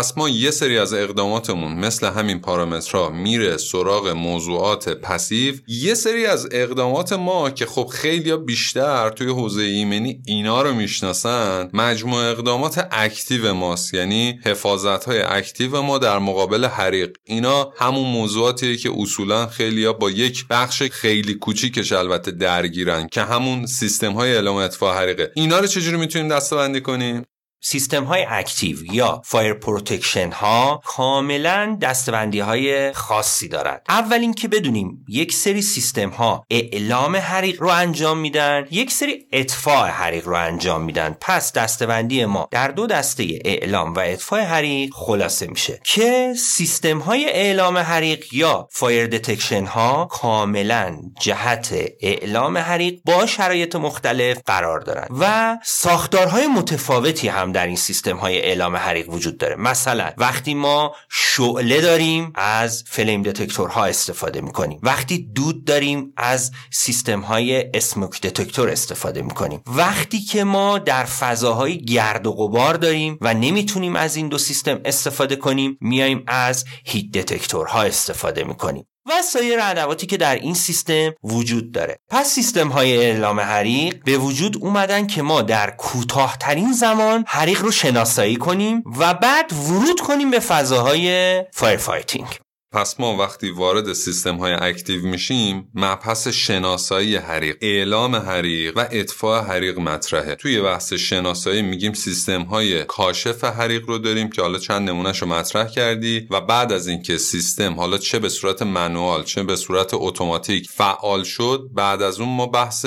پس 0.00 0.18
ما 0.18 0.28
یه 0.28 0.50
سری 0.50 0.78
از 0.78 0.94
اقداماتمون 0.94 1.72
مثل 1.72 2.06
همین 2.06 2.40
پارامترها 2.40 3.08
میره 3.08 3.56
سراغ 3.56 4.08
موضوعات 4.08 4.88
passive. 4.88 5.54
یه 5.68 5.94
سری 5.94 6.26
از 6.26 6.48
اقدامات 6.52 7.12
ما 7.12 7.50
که 7.50 7.66
خب 7.66 7.86
خیلی 7.86 8.36
بیشتر 8.36 9.10
توی 9.10 9.28
حوزه 9.28 9.62
ایمنی 9.62 10.22
اینا 10.26 10.62
رو 10.62 10.74
می‌شناسن 10.74 11.70
مجموع 11.72 12.24
اقدامات 12.24 12.88
active 12.90 13.54
ماست. 13.54 13.94
یعنی 13.94 14.40
حفاظت 14.44 15.04
های 15.04 15.20
active 15.20 15.82
ما 15.82 15.98
در 15.98 16.18
مقابل 16.18 16.64
حریق. 16.64 17.16
اینا 17.24 17.72
همون 17.76 18.06
موضوعاتیه 18.06 18.76
که 18.76 18.90
اصولا 18.96 19.46
خیلی 19.46 19.92
با 19.92 20.10
یک 20.10 20.46
بخش 20.50 20.82
خیلی 20.82 21.34
کوچیکش 21.34 21.92
البته 21.92 22.30
درگیرن 22.30 23.08
که 23.08 23.22
همون 23.22 23.66
سیستم 23.66 24.12
های 24.12 24.34
اعلام 24.34 24.56
اطفاء 24.56 24.94
حریقه. 24.94 25.32
اینا 25.34 25.58
رو 25.58 25.66
چجوری 25.66 25.96
می‌تونیم 25.96 26.28
دسته 26.28 26.54
بندی 26.54 26.80
کنیم؟ 26.80 27.24
سیستم 27.62 28.04
های 28.04 28.26
active 28.28 28.94
یا 28.94 29.22
fire 29.24 29.54
protection 29.54 30.32
ها 30.32 30.80
کاملا 30.84 31.78
دسته 31.82 32.11
بندی 32.11 32.40
های 32.40 32.92
خاصی 32.92 33.48
دارد 33.48 33.82
اول 33.88 34.18
اینکه 34.18 34.48
بدونیم 34.48 35.04
یک 35.08 35.32
سری 35.32 35.62
سیستم 35.62 36.08
ها 36.08 36.44
اعلام 36.50 37.16
حریق 37.16 37.62
رو 37.62 37.68
انجام 37.68 38.18
میدن 38.18 38.66
یک 38.70 38.90
سری 38.90 39.26
اطفاء 39.32 39.86
حریق 39.86 40.28
رو 40.28 40.34
انجام 40.34 40.82
میدن. 40.82 41.16
پس 41.20 41.52
دسته 41.52 41.88
بندی 41.88 42.24
ما 42.24 42.48
در 42.50 42.68
دو 42.68 42.86
دسته 42.86 43.38
اعلام 43.44 43.94
و 43.94 43.98
اطفاء 43.98 44.40
حریق 44.40 44.90
خلاصه 44.94 45.46
میشه 45.46 45.80
که 45.84 46.34
سیستم 46.38 46.98
های 46.98 47.24
اعلام 47.30 47.78
حریق 47.78 48.24
یا 48.32 48.68
fire 48.70 49.06
detection 49.06 49.64
ها 49.64 50.08
کاملا 50.10 50.98
جهت 51.20 51.74
اعلام 52.00 52.58
حریق 52.58 53.00
با 53.04 53.26
شرایط 53.26 53.76
مختلف 53.76 54.38
قرار 54.46 54.80
دارن 54.80 55.06
و 55.20 55.56
ساختارهای 55.64 56.46
متفاوتی 56.46 57.28
هم 57.28 57.49
در 57.52 57.66
این 57.66 57.76
سیستم 57.76 58.16
های 58.16 58.38
اعلام 58.38 58.76
حریق 58.76 59.08
وجود 59.08 59.38
داره. 59.38 59.56
مثلا 59.56 60.10
وقتی 60.18 60.54
ما 60.54 60.94
شعله 61.10 61.80
داریم 61.80 62.32
از 62.34 62.84
فلیم 62.86 63.22
دتکتورها 63.22 63.84
استفاده 63.84 64.40
می‌کنیم. 64.40 64.80
وقتی 64.82 65.18
دود 65.18 65.64
داریم 65.64 66.12
از 66.16 66.52
سیستم 66.70 67.20
های 67.20 67.70
اسموک 67.74 68.20
دتکتور 68.20 68.68
استفاده 68.68 69.22
می‌کنیم. 69.22 69.62
وقتی 69.66 70.20
که 70.20 70.44
ما 70.44 70.78
در 70.78 71.04
فضاهای 71.04 71.84
گرد 71.84 72.26
و 72.26 72.32
غبار 72.32 72.74
داریم 72.74 73.18
و 73.20 73.34
نمی‌تونیم 73.34 73.96
از 73.96 74.16
این 74.16 74.28
دو 74.28 74.38
سیستم 74.38 74.80
استفاده 74.84 75.36
کنیم 75.36 75.78
میایم 75.80 76.24
از 76.26 76.64
هیت 76.84 77.12
دتکتورها 77.12 77.82
استفاده 77.82 78.44
می‌کنیم. 78.44 78.86
و 79.06 79.22
سایر 79.22 79.58
ادواتی 79.62 80.06
که 80.06 80.16
در 80.16 80.34
این 80.34 80.54
سیستم 80.54 81.12
وجود 81.24 81.72
داره. 81.72 81.98
پس 82.08 82.26
سیستم 82.26 82.68
های 82.68 82.96
اعلام 82.96 83.40
حریق 83.40 84.04
به 84.04 84.18
وجود 84.18 84.56
اومدن 84.60 85.06
که 85.06 85.22
ما 85.22 85.42
در 85.42 85.70
کوتاهترین 85.70 86.72
زمان 86.72 87.24
حریق 87.26 87.62
رو 87.62 87.70
شناسایی 87.70 88.36
کنیم 88.36 88.82
و 88.98 89.14
بعد 89.14 89.52
ورود 89.52 90.00
کنیم 90.00 90.30
به 90.30 90.38
فضاهای 90.40 91.44
fire 91.52 91.76
fighting 91.76 92.38
پس 92.72 93.00
ما 93.00 93.16
وقتی 93.16 93.50
وارد 93.50 93.92
سیستم 93.92 94.36
های 94.36 94.52
active 94.52 95.06
میشیم 95.06 95.68
مبحث 95.74 96.28
شناسایی 96.28 97.16
حریق 97.16 97.56
اعلام 97.60 98.16
حریق 98.16 98.76
و 98.76 98.88
اطفاء 98.90 99.42
حریق 99.42 99.78
مطرحه. 99.78 100.34
توی 100.34 100.60
بحث 100.60 100.92
شناسایی 100.92 101.62
میگیم 101.62 101.92
سیستم 101.92 102.42
های 102.42 102.84
کاشف 102.84 103.44
حریق 103.44 103.86
رو 103.86 103.98
داریم 103.98 104.30
که 104.30 104.42
حالا 104.42 104.58
چند 104.58 104.88
نمونهش 104.88 105.22
رو 105.22 105.28
مطرح 105.28 105.68
کردی 105.68 106.26
و 106.30 106.40
بعد 106.40 106.72
از 106.72 106.88
اینکه 106.88 107.18
سیستم 107.18 107.74
حالا 107.74 107.98
چه 107.98 108.18
به 108.18 108.28
صورت 108.28 108.62
manual 108.62 109.24
چه 109.24 109.42
به 109.42 109.56
صورت 109.56 109.90
اتوماتیک 109.92 110.70
فعال 110.70 111.22
شد 111.22 111.70
بعد 111.74 112.02
از 112.02 112.20
اون 112.20 112.28
ما 112.28 112.46
بحث 112.46 112.86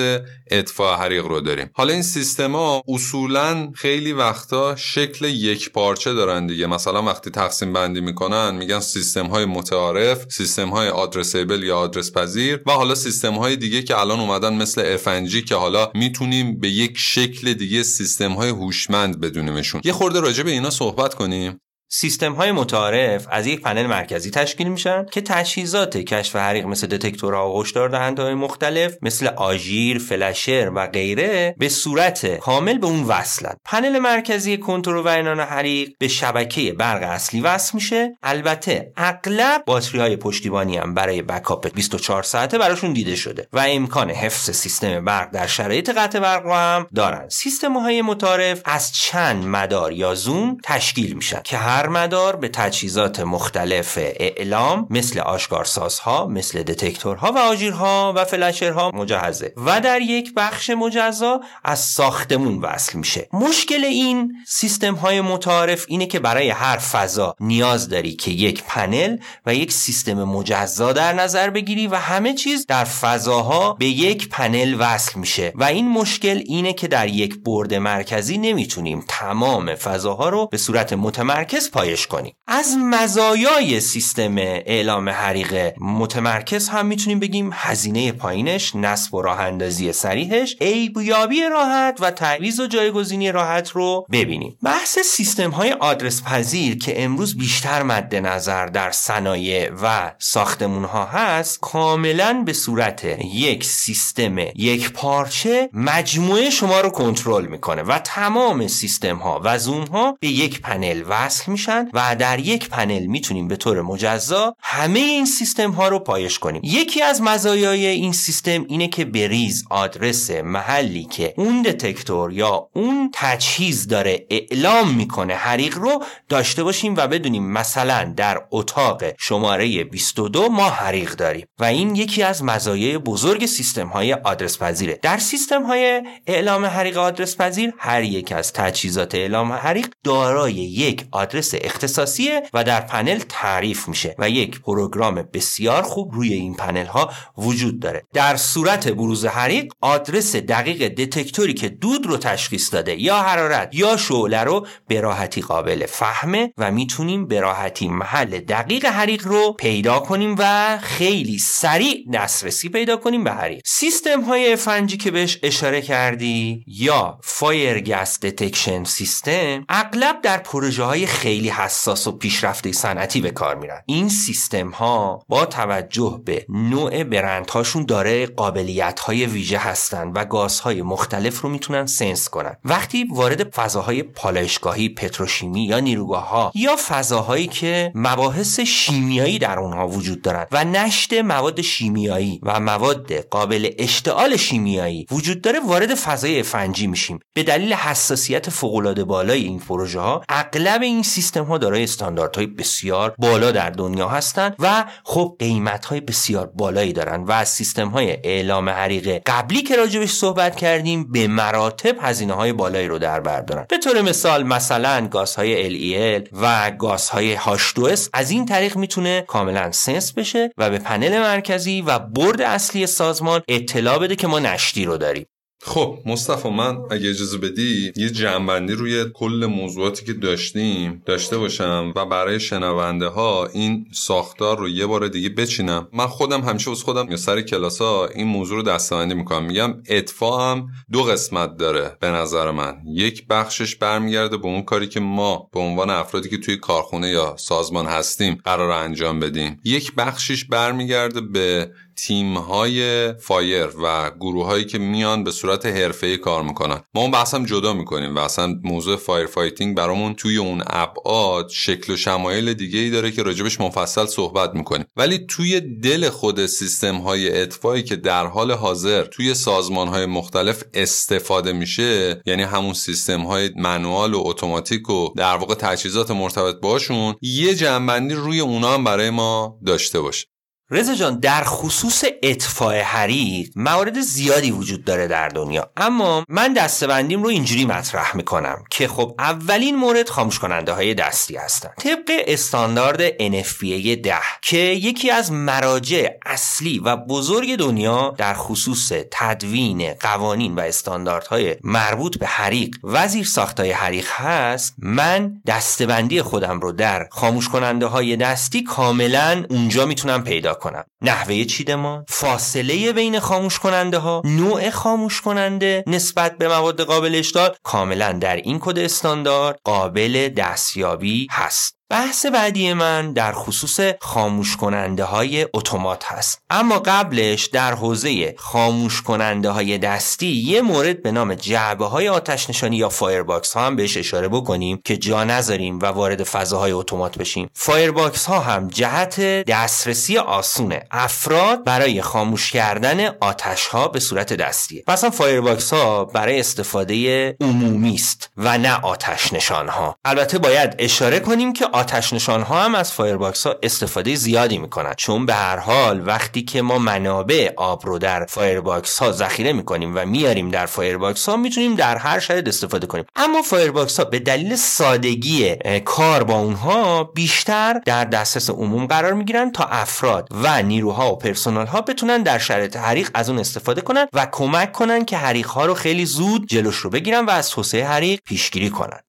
اطفاء 0.51 0.97
حریق 0.97 1.25
رو 1.25 1.41
داریم. 1.41 1.69
حالا 1.73 1.93
این 1.93 2.03
سیستما 2.03 2.83
اصولا 2.87 3.71
خیلی 3.75 4.13
وقتا 4.13 4.75
شکل 4.75 5.25
یک 5.25 5.71
پارچه 5.71 6.13
دارن 6.13 6.47
دیگه. 6.47 6.67
مثلا 6.67 7.03
وقتی 7.03 7.29
تقسیم 7.29 7.73
بندی 7.73 8.01
می‌کنن 8.01 8.55
میگن 8.55 8.79
سیستم 8.79 9.25
های 9.25 9.45
متعارف 9.73 10.25
سیستم 10.31 10.69
های 10.69 10.89
آدرسیبل 10.89 11.63
یا 11.63 11.77
آدرس 11.77 12.11
پذیر 12.11 12.61
و 12.65 12.71
حالا 12.71 12.95
سیستم 12.95 13.33
های 13.33 13.55
دیگه 13.55 13.81
که 13.81 13.99
الان 13.99 14.19
اومدن 14.19 14.53
مثل 14.53 14.97
FNG 14.97 15.35
که 15.35 15.55
حالا 15.55 15.91
می‌تونیم 15.95 16.59
به 16.59 16.69
یک 16.69 16.93
شکل 16.97 17.53
دیگه 17.53 17.83
سیستم 17.83 18.31
های 18.31 18.49
هوشمند 18.49 19.19
بدونیمشون. 19.19 19.81
یه 19.83 19.93
خورده 19.93 20.19
راجع 20.19 20.43
به 20.43 20.51
اینا 20.51 20.69
صحبت 20.69 21.13
کنیم. 21.13 21.59
سیستم 21.95 22.33
های 22.33 22.51
متعارف 22.51 23.27
از 23.29 23.47
یک 23.47 23.61
پنل 23.61 23.85
مرکزی 23.85 24.31
تشکیل 24.31 24.67
میشن 24.67 25.05
که 25.05 25.21
تجهیزات 25.21 25.97
کشف 25.97 26.35
حریق 26.35 26.65
مثل 26.65 26.87
دتکتورها 26.87 27.51
و 27.51 27.61
هشدار 27.61 27.89
دهنده 27.89 28.23
های 28.23 28.33
مختلف 28.33 28.97
مثل 29.01 29.27
آژیر، 29.27 29.99
فلشر 29.99 30.71
و 30.75 30.87
غیره 30.87 31.55
به 31.57 31.69
صورت 31.69 32.37
کامل 32.39 32.77
به 32.77 32.87
اون 32.87 33.03
وصلن. 33.03 33.53
پنل 33.65 33.99
مرکزی 33.99 34.57
کنترل 34.57 35.03
و 35.03 35.07
اینان 35.07 35.39
حریق 35.39 35.89
به 35.99 36.07
شبکه 36.07 36.73
برق 36.73 37.03
اصلی 37.03 37.41
وصل 37.41 37.71
میشه. 37.73 38.17
البته 38.23 38.91
اغلب 38.97 39.63
باتری 39.65 39.99
های 39.99 40.15
پشتیبانی 40.15 40.77
هم 40.77 40.93
برای 40.93 41.21
بکاپ 41.21 41.73
24 41.73 42.23
ساعته 42.23 42.57
براشون 42.57 42.93
دیده 42.93 43.15
شده 43.15 43.47
و 43.53 43.65
امکان 43.67 44.09
حفظ 44.09 44.51
سیستم 44.51 45.05
برق 45.05 45.31
در 45.31 45.47
شرایط 45.47 45.89
قطع 45.89 46.19
برق 46.19 46.43
رو 46.43 46.53
هم 46.53 46.87
دارن. 46.95 47.29
سیستم 47.29 47.77
های 47.77 48.01
متعارف 48.01 48.61
از 48.65 48.91
چند 48.91 49.45
مدار 49.45 49.91
یا 49.91 50.15
زوم 50.15 50.57
تشکیل 50.63 51.13
میشن 51.13 51.41
که 51.43 51.57
هر 51.57 51.82
هر 51.83 51.89
مدار 51.89 52.35
به 52.35 52.47
تجهیزات 52.47 53.19
مختلف 53.19 53.97
اعلام 54.01 54.87
مثل 54.89 55.19
آشکارسازها 55.19 56.27
مثل 56.27 56.63
دتکتورها 56.63 57.31
و 57.31 57.37
آژیرها 57.37 58.13
و 58.15 58.25
فلشرها 58.25 58.91
مجهزه. 58.93 59.53
و 59.65 59.81
در 59.81 60.01
یک 60.01 60.33
بخش 60.33 60.69
مجزا 60.69 61.41
از 61.63 61.79
ساختمون 61.79 62.61
وصل 62.61 62.97
میشه. 62.97 63.27
مشکل 63.33 63.85
این 63.85 64.33
سیستم 64.47 64.95
های 64.95 65.21
متعارف 65.21 65.85
اینه 65.87 66.05
که 66.05 66.19
برای 66.19 66.49
هر 66.49 66.77
فضا 66.77 67.35
نیاز 67.39 67.89
داری 67.89 68.15
که 68.15 68.31
یک 68.31 68.63
پنل 68.67 69.17
و 69.45 69.55
یک 69.55 69.71
سیستم 69.71 70.23
مجزا 70.23 70.93
در 70.93 71.13
نظر 71.13 71.49
بگیری 71.49 71.87
و 71.87 71.95
همه 71.95 72.33
چیز 72.33 72.65
در 72.65 72.83
فضاها 72.83 73.73
به 73.73 73.85
یک 73.85 74.29
پنل 74.29 74.75
وصل 74.79 75.19
میشه. 75.19 75.53
و 75.55 75.63
این 75.63 75.89
مشکل 75.89 76.43
اینه 76.45 76.73
که 76.73 76.87
در 76.87 77.07
یک 77.07 77.39
برد 77.45 77.73
مرکزی 77.73 78.37
نمی‌تونیم 78.37 79.05
تمام 79.07 79.75
فضاها 79.75 80.29
رو 80.29 80.47
به 80.51 80.57
صورت 80.57 80.93
متمرکز 80.93 81.62
پایش 81.71 82.07
کنیم. 82.07 82.35
از 82.47 82.77
مزایای 82.77 83.79
سیستم 83.79 84.35
اعلام 84.37 85.09
حریق 85.09 85.73
متمرکز 85.79 86.69
هم 86.69 86.85
می‌تونیم 86.85 87.19
بگیم 87.19 87.49
هزینه 87.53 88.11
پایینش 88.11 88.75
نصب 88.75 89.13
و 89.13 89.21
راه 89.21 89.39
اندازی 89.39 89.91
سریحش 89.91 90.55
عیبیابی 90.61 91.41
راحت 91.43 91.97
و 91.99 92.11
تعویض 92.11 92.59
و 92.59 92.67
جایگزینی 92.67 93.31
راحت 93.31 93.69
رو 93.69 94.05
ببینیم. 94.11 94.57
بحث 94.63 94.99
سیستم 94.99 95.49
های 95.49 95.71
آدرس 95.71 96.23
پذیر 96.23 96.77
که 96.77 97.03
امروز 97.03 97.37
بیشتر 97.37 97.83
مد 97.83 98.15
نظر 98.15 98.65
در 98.65 98.91
صنایع 98.91 99.71
و 99.83 100.11
ساختمون 100.19 100.83
ها 100.83 101.05
هست 101.05 101.59
کاملا 101.61 102.43
به 102.45 102.53
صورت 102.53 103.05
یک 103.33 103.63
سیستم 103.63 104.37
یک 104.55 104.91
پارچه 104.91 105.69
مجموعه 105.73 106.49
شما 106.49 106.81
رو 106.81 106.89
کنترل 106.89 107.45
می‌کنه 107.45 107.81
و 107.81 107.99
تمام 107.99 108.67
سیستم 108.67 109.17
ها 109.17 109.41
و 109.43 109.59
زوم 109.59 109.83
ها 109.83 110.17
به 110.19 110.27
یک 110.27 110.61
پنل 110.61 111.03
وصل 111.07 111.51
میشه 111.53 111.85
و 111.93 112.15
در 112.15 112.39
یک 112.39 112.69
پنل 112.69 113.05
می‌تونیم 113.05 113.47
به 113.47 113.55
طور 113.55 113.81
مجزا 113.81 114.55
همه 114.59 114.99
این 114.99 115.25
سیستم 115.25 115.71
ها 115.71 115.87
رو 115.87 115.99
پایش 115.99 116.39
کنیم. 116.39 116.61
یکی 116.63 117.01
از 117.01 117.21
مزایای 117.21 117.85
این 117.85 118.13
سیستم 118.13 118.65
اینه 118.69 118.87
که 118.87 119.05
بریز 119.05 119.65
آدرس 119.69 120.31
محلی 120.31 121.03
که 121.03 121.33
اون 121.37 121.61
دتکتور 121.61 122.33
یا 122.33 122.69
اون 122.73 123.09
تجهیز 123.13 123.87
داره 123.87 124.25
اعلام 124.29 124.95
می‌کنه 124.95 125.33
حریق 125.33 125.77
رو 125.77 126.03
داشته 126.29 126.63
باشیم 126.63 126.95
و 126.97 127.07
بدونیم 127.07 127.51
مثلا 127.51 128.13
در 128.17 128.41
اتاق 128.51 129.03
شماره 129.17 129.83
22 129.83 130.49
ما 130.49 130.69
حریق 130.69 131.11
داریم 131.15 131.47
و 131.59 131.63
این 131.63 131.95
یکی 131.95 132.23
از 132.23 132.43
مزایای 132.43 132.97
بزرگ 132.97 133.45
سیستم 133.45 133.87
های 133.87 134.13
آدرس 134.13 134.57
پذیره 134.57 134.99
در 135.01 135.17
سیستم 135.17 135.63
های 135.63 136.03
اعلام 136.27 136.65
حریق 136.65 136.97
آدرس 136.97 137.37
پذیر 137.37 137.73
هر 137.77 138.03
یک 138.03 138.31
از 138.31 138.53
تجهیزات 138.53 139.15
اعلام 139.15 139.51
حریق 139.51 139.87
دارای 140.03 140.53
یک 140.53 141.05
آدرس 141.11 141.42
اختصاصیه 141.53 142.43
و 142.53 142.63
در 142.63 142.81
پنل 142.81 143.19
تعریف 143.29 143.87
میشه 143.87 144.15
و 144.19 144.29
یک 144.29 144.61
پروگرام 144.61 145.15
بسیار 145.33 145.81
خوب 145.81 146.13
روی 146.13 146.33
این 146.33 146.55
پنل 146.55 146.85
ها 146.85 147.11
وجود 147.37 147.79
داره. 147.79 148.03
در 148.13 148.35
صورت 148.35 148.87
بروز 148.87 149.25
حریق 149.25 149.73
آدرس 149.81 150.35
دقیق 150.35 150.87
دتکتوری 150.87 151.53
که 151.53 151.69
دود 151.69 152.05
رو 152.05 152.17
تشخیص 152.17 152.73
داده 152.73 153.01
یا 153.01 153.21
حرارت 153.21 153.69
یا 153.71 153.97
شعله 153.97 154.43
رو 154.43 154.67
به 154.87 155.01
راحتی 155.01 155.41
قابل 155.41 155.85
فهمه 155.85 156.53
و 156.57 156.71
می‌تونیم 156.71 157.27
به 157.27 157.39
راحتی 157.39 157.87
محل 157.87 158.39
دقیق 158.39 158.85
حریق 158.85 159.27
رو 159.27 159.53
پیدا 159.53 159.99
کنیم 159.99 160.35
و 160.39 160.77
خیلی 160.77 161.39
سریع 161.39 162.05
دسترسی 162.13 162.69
پیدا 162.69 162.97
کنیم 162.97 163.23
به 163.23 163.31
حریق. 163.31 163.61
سیستم 163.65 164.21
های 164.21 164.55
فنجی 164.55 164.97
که 164.97 165.11
بهش 165.11 165.39
اشاره 165.43 165.81
کردی 165.81 166.63
یا 166.67 167.19
fire 167.23 167.79
gas 167.79 168.19
detection 168.19 168.83
system 168.83 169.65
اغلب 169.69 170.21
در 170.21 170.37
پروژه 170.37 170.83
های 170.83 171.05
خیلی 171.05 171.32
خیلی 171.33 171.49
حساس 171.49 172.07
و 172.07 172.11
پیشرفته 172.11 172.71
صنعتی 172.71 173.21
به 173.21 173.31
کار 173.31 173.55
میرن. 173.55 173.81
این 173.85 174.09
سیستم 174.09 174.69
ها 174.69 175.25
با 175.29 175.45
توجه 175.45 176.21
به 176.25 176.45
نوع 176.49 177.03
برندهاشون 177.03 177.85
داره 177.85 178.25
قابلیت 178.25 178.99
های 178.99 179.25
ویژه 179.25 179.57
هستند 179.57 180.17
و 180.17 180.25
گازهای 180.25 180.81
مختلف 180.81 181.41
رو 181.41 181.49
می‌تونن 181.49 181.85
sense 181.85 182.29
کنن. 182.29 182.55
وقتی 182.65 183.03
وارد 183.03 183.49
فضاهای 183.49 184.03
پالایشگاهی 184.03 184.89
پتروشیمی 184.89 185.65
یا 185.65 185.79
نیروگاه 185.79 186.29
ها 186.29 186.51
یا 186.55 186.75
فضاهایی 186.87 187.47
که 187.47 187.91
مباحث 187.95 188.59
شیمیایی 188.59 189.39
در 189.39 189.59
اونها 189.59 189.87
وجود 189.87 190.21
دارند 190.21 190.47
و 190.51 190.63
نشت 190.63 191.13
مواد 191.13 191.61
شیمیایی 191.61 192.39
و 192.43 192.59
مواد 192.59 193.13
قابل 193.13 193.69
اشتعال 193.77 194.37
شیمیایی 194.37 195.07
وجود 195.11 195.41
داره 195.41 195.59
وارد 195.59 195.95
فضای 195.95 196.43
فنجی 196.43 196.87
میشیم. 196.87 197.19
به 197.33 197.43
دلیل 197.43 197.73
حساسیت 197.73 198.49
فوق 198.49 199.03
بالای 199.03 199.43
این 199.43 199.59
پروژه 199.59 199.99
ها 199.99 200.23
اغلب 200.29 200.81
این 200.81 201.03
سیستم 201.03 201.22
ها 201.35 201.57
دارای 201.57 201.83
استانداردهای 201.83 202.47
بسیار 202.47 203.15
بالا 203.17 203.51
در 203.51 203.69
دنیا 203.69 204.07
هستند 204.07 204.55
و 204.59 204.85
خب 205.03 205.35
قیمت 205.39 205.85
های 205.85 206.01
بسیار 206.01 206.51
بالایی 206.55 206.93
دارن 206.93 207.23
و 207.23 207.31
از 207.31 207.49
سیستم 207.49 207.87
های 207.87 208.17
اعلام 208.23 208.69
حریق 208.69 209.21
قبلی 209.25 209.61
که 209.61 209.75
راجبش 209.75 210.11
صحبت 210.11 210.55
کردیم 210.55 211.11
به 211.11 211.27
مراتب 211.27 211.95
هزینه 212.01 212.33
های 212.33 212.53
بالایی 212.53 212.87
رو 212.87 212.99
در 212.99 213.19
بر 213.19 213.41
دارن. 213.41 213.65
به 213.69 213.77
طور 213.77 214.01
مثال 214.01 214.43
مثلا 214.43 215.07
گازهای 215.07 215.69
LEL 215.69 216.29
و 216.41 216.71
گازهای 216.71 217.37
H2S 217.37 218.09
از 218.13 218.31
این 218.31 218.45
طریق 218.45 218.77
می‌تونه 218.77 219.21
کاملا 219.21 219.71
سنس 219.71 220.13
بشه 220.13 220.51
و 220.57 220.69
به 220.69 220.77
پنل 220.77 221.19
مرکزی 221.19 221.81
و 221.81 221.99
برد 221.99 222.41
اصلی 222.41 222.87
سازمان 222.87 223.41
اطلاع 223.47 223.99
بده 223.99 224.15
که 224.15 224.27
ما 224.27 224.39
نشتی 224.39 224.85
رو 224.85 224.97
داریم. 224.97 225.25
خب 225.65 225.99
مصطفی 226.05 226.49
من 226.49 226.77
اگه 226.91 227.09
اجازه 227.09 227.37
بدی 227.37 227.93
یه 227.95 228.09
جنبندی 228.09 228.73
روی 228.73 229.05
کل 229.13 229.45
موضوعاتی 229.49 230.05
که 230.05 230.13
داشتیم 230.13 231.01
داشته 231.05 231.37
باشم 231.37 231.93
و 231.95 232.05
برای 232.05 232.39
شنونده 232.39 233.07
ها 233.07 233.45
این 233.45 233.85
ساختار 233.91 234.57
رو 234.57 234.69
یه 234.69 234.85
بار 234.85 235.07
دیگه 235.07 235.29
بچینم. 235.29 235.87
من 235.93 236.07
خودم 236.07 236.41
همیشه 236.41 236.71
از 236.71 236.83
خودم 236.83 237.11
یا 237.11 237.17
سر 237.17 237.41
کلاس 237.41 237.81
ها 237.81 238.07
این 238.07 238.27
موضوع 238.27 238.57
رو 238.57 238.63
دستبندی 238.63 239.13
می‌کنم. 239.13 239.43
میگم 239.45 239.73
اتفاق 239.89 240.41
هم 240.41 240.67
دو 240.91 241.03
قسمت 241.03 241.57
داره 241.57 241.97
به 241.99 242.07
نظر 242.07 242.51
من. 242.51 242.77
یک 242.87 243.27
بخشش 243.27 243.75
برمیگرده 243.75 244.37
به 244.37 244.45
اون 244.45 244.61
کاری 244.61 244.87
که 244.87 244.99
ما 244.99 245.49
به 245.53 245.59
عنوان 245.59 245.89
افرادی 245.89 246.29
که 246.29 246.37
توی 246.37 246.57
کارخونه 246.57 247.09
یا 247.09 247.35
سازمان 247.37 247.85
هستیم 247.85 248.41
قرار 248.43 248.71
انجام 248.71 249.19
بدیم. 249.19 249.59
یک 249.63 249.95
بخشش 249.95 250.45
برمیگرده 250.45 251.21
به 251.21 251.71
تیم 251.95 252.37
های 252.37 253.13
fire 253.13 253.67
و 253.83 254.11
گروه 254.19 254.45
هایی 254.45 254.65
که 254.65 254.77
میان 254.77 255.23
به 255.23 255.31
صورت 255.31 255.65
حرفه 255.65 256.07
ای 256.07 256.17
کار 256.17 256.43
می‌کنن. 256.43 256.81
ما 256.93 257.01
اون 257.01 257.11
بحث 257.11 257.33
هم 257.33 257.45
جدا 257.45 257.73
می‌کنیم 257.73 258.15
و 258.15 258.19
اصلا 258.19 258.59
موضوع 258.63 258.95
fire 258.95 259.25
fighting 259.25 259.77
برامون 259.77 260.13
توی 260.13 260.37
اون 260.37 260.63
ابعاد 260.67 261.49
شکل 261.49 261.93
و 261.93 261.97
شمایل 261.97 262.53
دیگه 262.53 262.79
ای 262.79 262.89
داره 262.89 263.11
که 263.11 263.23
راجبش 263.23 263.61
مفصل 263.61 264.05
صحبت 264.05 264.55
می‌کنیم. 264.55 264.85
ولی 264.95 265.19
توی 265.27 265.59
دل 265.59 266.09
خود 266.09 266.45
سیستم 266.45 266.95
های 266.95 267.41
اطفایی 267.41 267.83
که 267.83 267.95
در 267.95 268.25
حال 268.25 268.51
حاضر 268.51 269.03
توی 269.03 269.33
سازمان 269.33 269.87
های 269.87 270.05
مختلف 270.05 270.63
استفاده 270.73 271.53
میشه 271.53 272.21
یعنی 272.25 272.43
همون 272.43 272.73
سیستم 272.73 273.21
های 273.21 273.49
manual 273.57 274.13
و 274.13 274.21
اتوماتیک 274.25 274.89
و 274.89 275.09
در 275.17 275.35
واقع 275.35 275.55
تجهیزات 275.55 276.11
مرتبط 276.11 276.55
باشون 276.61 277.15
یه 277.21 277.55
جمع 277.55 277.81
بندی 277.81 278.15
روی 278.15 278.39
اونا 278.39 278.73
هم 278.73 278.83
برای 278.83 279.09
ما 279.09 279.59
داشته 279.65 280.01
باشه. 280.01 280.32
رضا 280.69 280.95
جان 280.95 281.19
در 281.19 281.43
خصوص 281.43 282.03
اطفاء 282.23 282.81
حریق 282.81 283.49
موارد 283.55 284.01
زیادی 284.01 284.51
وجود 284.51 284.85
داره 284.85 285.07
در 285.07 285.27
دنیا. 285.27 285.69
اما 285.77 286.23
من 286.29 286.53
دستبندیم 286.53 287.23
رو 287.23 287.29
اینجوری 287.29 287.65
مطرح 287.65 288.15
می‌کنم 288.15 288.63
که 288.69 288.87
خب 288.87 289.15
اولین 289.19 289.75
مورد 289.75 290.09
خاموش 290.09 290.39
کننده 290.39 290.71
های 290.71 290.93
دستی 290.93 291.35
هستن. 291.35 291.69
طبق 291.77 292.11
استاندارد 292.27 293.09
NFPA 293.09 293.97
10 294.03 294.15
که 294.41 294.57
یکی 294.57 295.11
از 295.11 295.31
مراجع 295.31 296.07
اصلی 296.25 296.79
و 296.79 296.95
بزرگ 296.95 297.55
دنیا 297.55 298.15
در 298.17 298.33
خصوص 298.33 298.91
تدوین 299.11 299.93
قوانین 299.93 300.55
و 300.55 300.59
استانداردهای 300.59 301.55
مربوط 301.63 302.17
به 302.17 302.27
حریق 302.27 302.75
و 302.83 303.07
زیر 303.07 303.25
ساختای 303.25 303.71
حریق 303.71 304.07
هست 304.09 304.75
من 304.77 305.41
دستبندی 305.47 306.21
خودم 306.21 306.59
رو 306.59 306.71
در 306.71 307.07
خاموش 307.11 307.49
کننده 307.49 307.85
های 307.85 308.15
دستی 308.15 308.63
کاملا 308.63 309.45
اونجا 309.49 309.85
می‌تونم 309.85 310.23
پیدا 310.23 310.52
کنم. 310.59 310.83
نحوه 311.01 311.43
چیدمان 311.43 312.05
فاصله 312.07 312.93
بین 312.93 313.19
خاموش 313.19 313.59
کننده 313.59 313.97
ها 313.97 314.21
نوع 314.25 314.69
خاموش 314.69 315.21
کننده 315.21 315.83
نسبت 315.87 316.37
به 316.37 316.47
مواد 316.47 316.81
قابل 316.81 317.15
اشتعال 317.15 317.55
کاملا 317.63 318.11
در 318.11 318.35
این 318.35 318.59
کد 318.61 318.79
استاندارد 318.79 319.59
قابل 319.63 320.29
دستیابی 320.29 321.27
هست. 321.31 321.82
بحث 321.93 322.25
بعدی 322.25 322.73
من 322.73 323.13
در 323.13 323.31
خصوص 323.33 323.79
خاموش 324.01 324.57
کننده 324.57 325.03
های 325.03 325.47
اتومات 325.53 326.05
هست. 326.05 326.41
اما 326.49 326.79
قبلش 326.79 327.45
در 327.45 327.73
حوزه 327.73 328.35
خاموش 328.37 329.01
کننده 329.01 329.49
های 329.49 329.77
دستی 329.77 330.27
یه 330.27 330.61
مورد 330.61 331.03
به 331.03 331.11
نام 331.11 331.35
جعبه 331.35 331.85
های 331.85 332.09
آتش 332.09 332.49
نشانی 332.49 332.77
یا 332.77 332.89
fire 332.89 333.26
box 333.26 333.53
ها 333.53 333.65
هم 333.65 333.75
بهش 333.75 333.97
اشاره 333.97 334.27
بکنیم 334.27 334.81
که 334.85 334.97
جا 334.97 335.23
نذاریم 335.23 335.79
و 335.79 335.85
وارد 335.85 336.23
فضاهای 336.23 336.71
اتومات 336.71 337.17
بشیم. 337.17 337.49
fire 337.53 337.94
box 337.94 338.25
ها 338.25 338.39
هم 338.39 338.67
جهت 338.67 339.19
دسترسی 339.21 340.17
آسونه 340.17 340.83
افراد 340.91 341.63
برای 341.63 342.01
خاموش 342.01 342.51
کردن 342.51 343.07
آتش 343.21 343.67
ها 343.67 343.87
به 343.87 343.99
صورت 343.99 344.33
دستیه. 344.33 344.83
مثلا 344.87 345.09
fire 345.09 345.46
box 345.46 345.73
ها 345.73 346.05
برای 346.05 346.39
استفاده 346.39 347.29
عمومی 347.41 347.93
است 347.93 348.29
و 348.37 348.57
نه 348.57 348.79
آتش 348.81 349.33
نشان 349.33 349.69
ها. 349.69 349.95
البته 350.05 350.37
باید 350.37 350.75
اشاره 350.79 351.19
کنیم 351.19 351.53
که 351.53 351.65
آتش 351.83 352.13
نشان 352.13 352.41
ها 352.41 352.63
هم 352.63 352.75
از 352.75 352.91
fire 352.91 353.23
box 353.23 353.47
ها 353.47 353.55
استفاده 353.63 354.15
زیادی 354.15 354.57
می‌کنن 354.57 354.93
چون 354.97 355.25
به 355.25 355.33
هر 355.33 355.57
حال 355.57 356.07
وقتی 356.07 356.41
که 356.41 356.61
ما 356.61 356.77
منابع 356.77 357.53
آب 357.57 357.85
رو 357.85 357.99
در 357.99 358.25
fire 358.25 358.67
box 358.67 358.99
ها 358.99 359.11
ذخیره 359.11 359.53
می‌کنیم 359.53 359.95
و 359.95 360.05
میاریم 360.05 360.49
در 360.49 360.65
fire 360.65 361.02
box 361.02 361.29
ها 361.29 361.37
می‌تونیم 361.37 361.75
در 361.75 361.97
هر 361.97 362.19
شرایط 362.19 362.47
استفاده 362.47 362.87
کنیم. 362.87 363.05
اما 363.15 363.41
fire 363.41 363.74
box 363.74 363.99
ها 363.99 364.05
به 364.05 364.19
دلیل 364.19 364.55
سادگی 364.55 365.55
کار 365.85 366.23
با 366.23 366.39
اونها 366.39 367.03
بیشتر 367.03 367.81
در 367.85 368.05
دسترس 368.05 368.49
عموم 368.49 368.85
قرار 368.85 369.13
می‌گیرن 369.13 369.51
تا 369.51 369.63
افراد 369.63 370.27
و 370.31 370.61
نیروها 370.61 371.13
و 371.13 371.17
پرسنل 371.17 371.65
ها 371.65 371.81
بتونن 371.81 372.23
در 372.23 372.39
شرایط 372.39 372.77
حریق 372.77 373.09
از 373.13 373.29
اون 373.29 373.39
استفاده 373.39 373.81
کنن 373.81 374.07
و 374.13 374.27
کمک 374.31 374.71
کنن 374.71 375.05
که 375.05 375.17
حریق 375.17 375.47
ها 375.47 375.65
رو 375.65 375.73
خیلی 375.73 376.05
زود 376.05 376.47
جلوش 376.47 376.75
رو 376.75 376.89
بگیرن 376.89 377.25
و 377.25 377.29
از 377.29 377.49
توسعه 377.49 377.87
حریق 377.87 378.19
پیشگیری 378.25 378.69
کنن. 378.69 378.99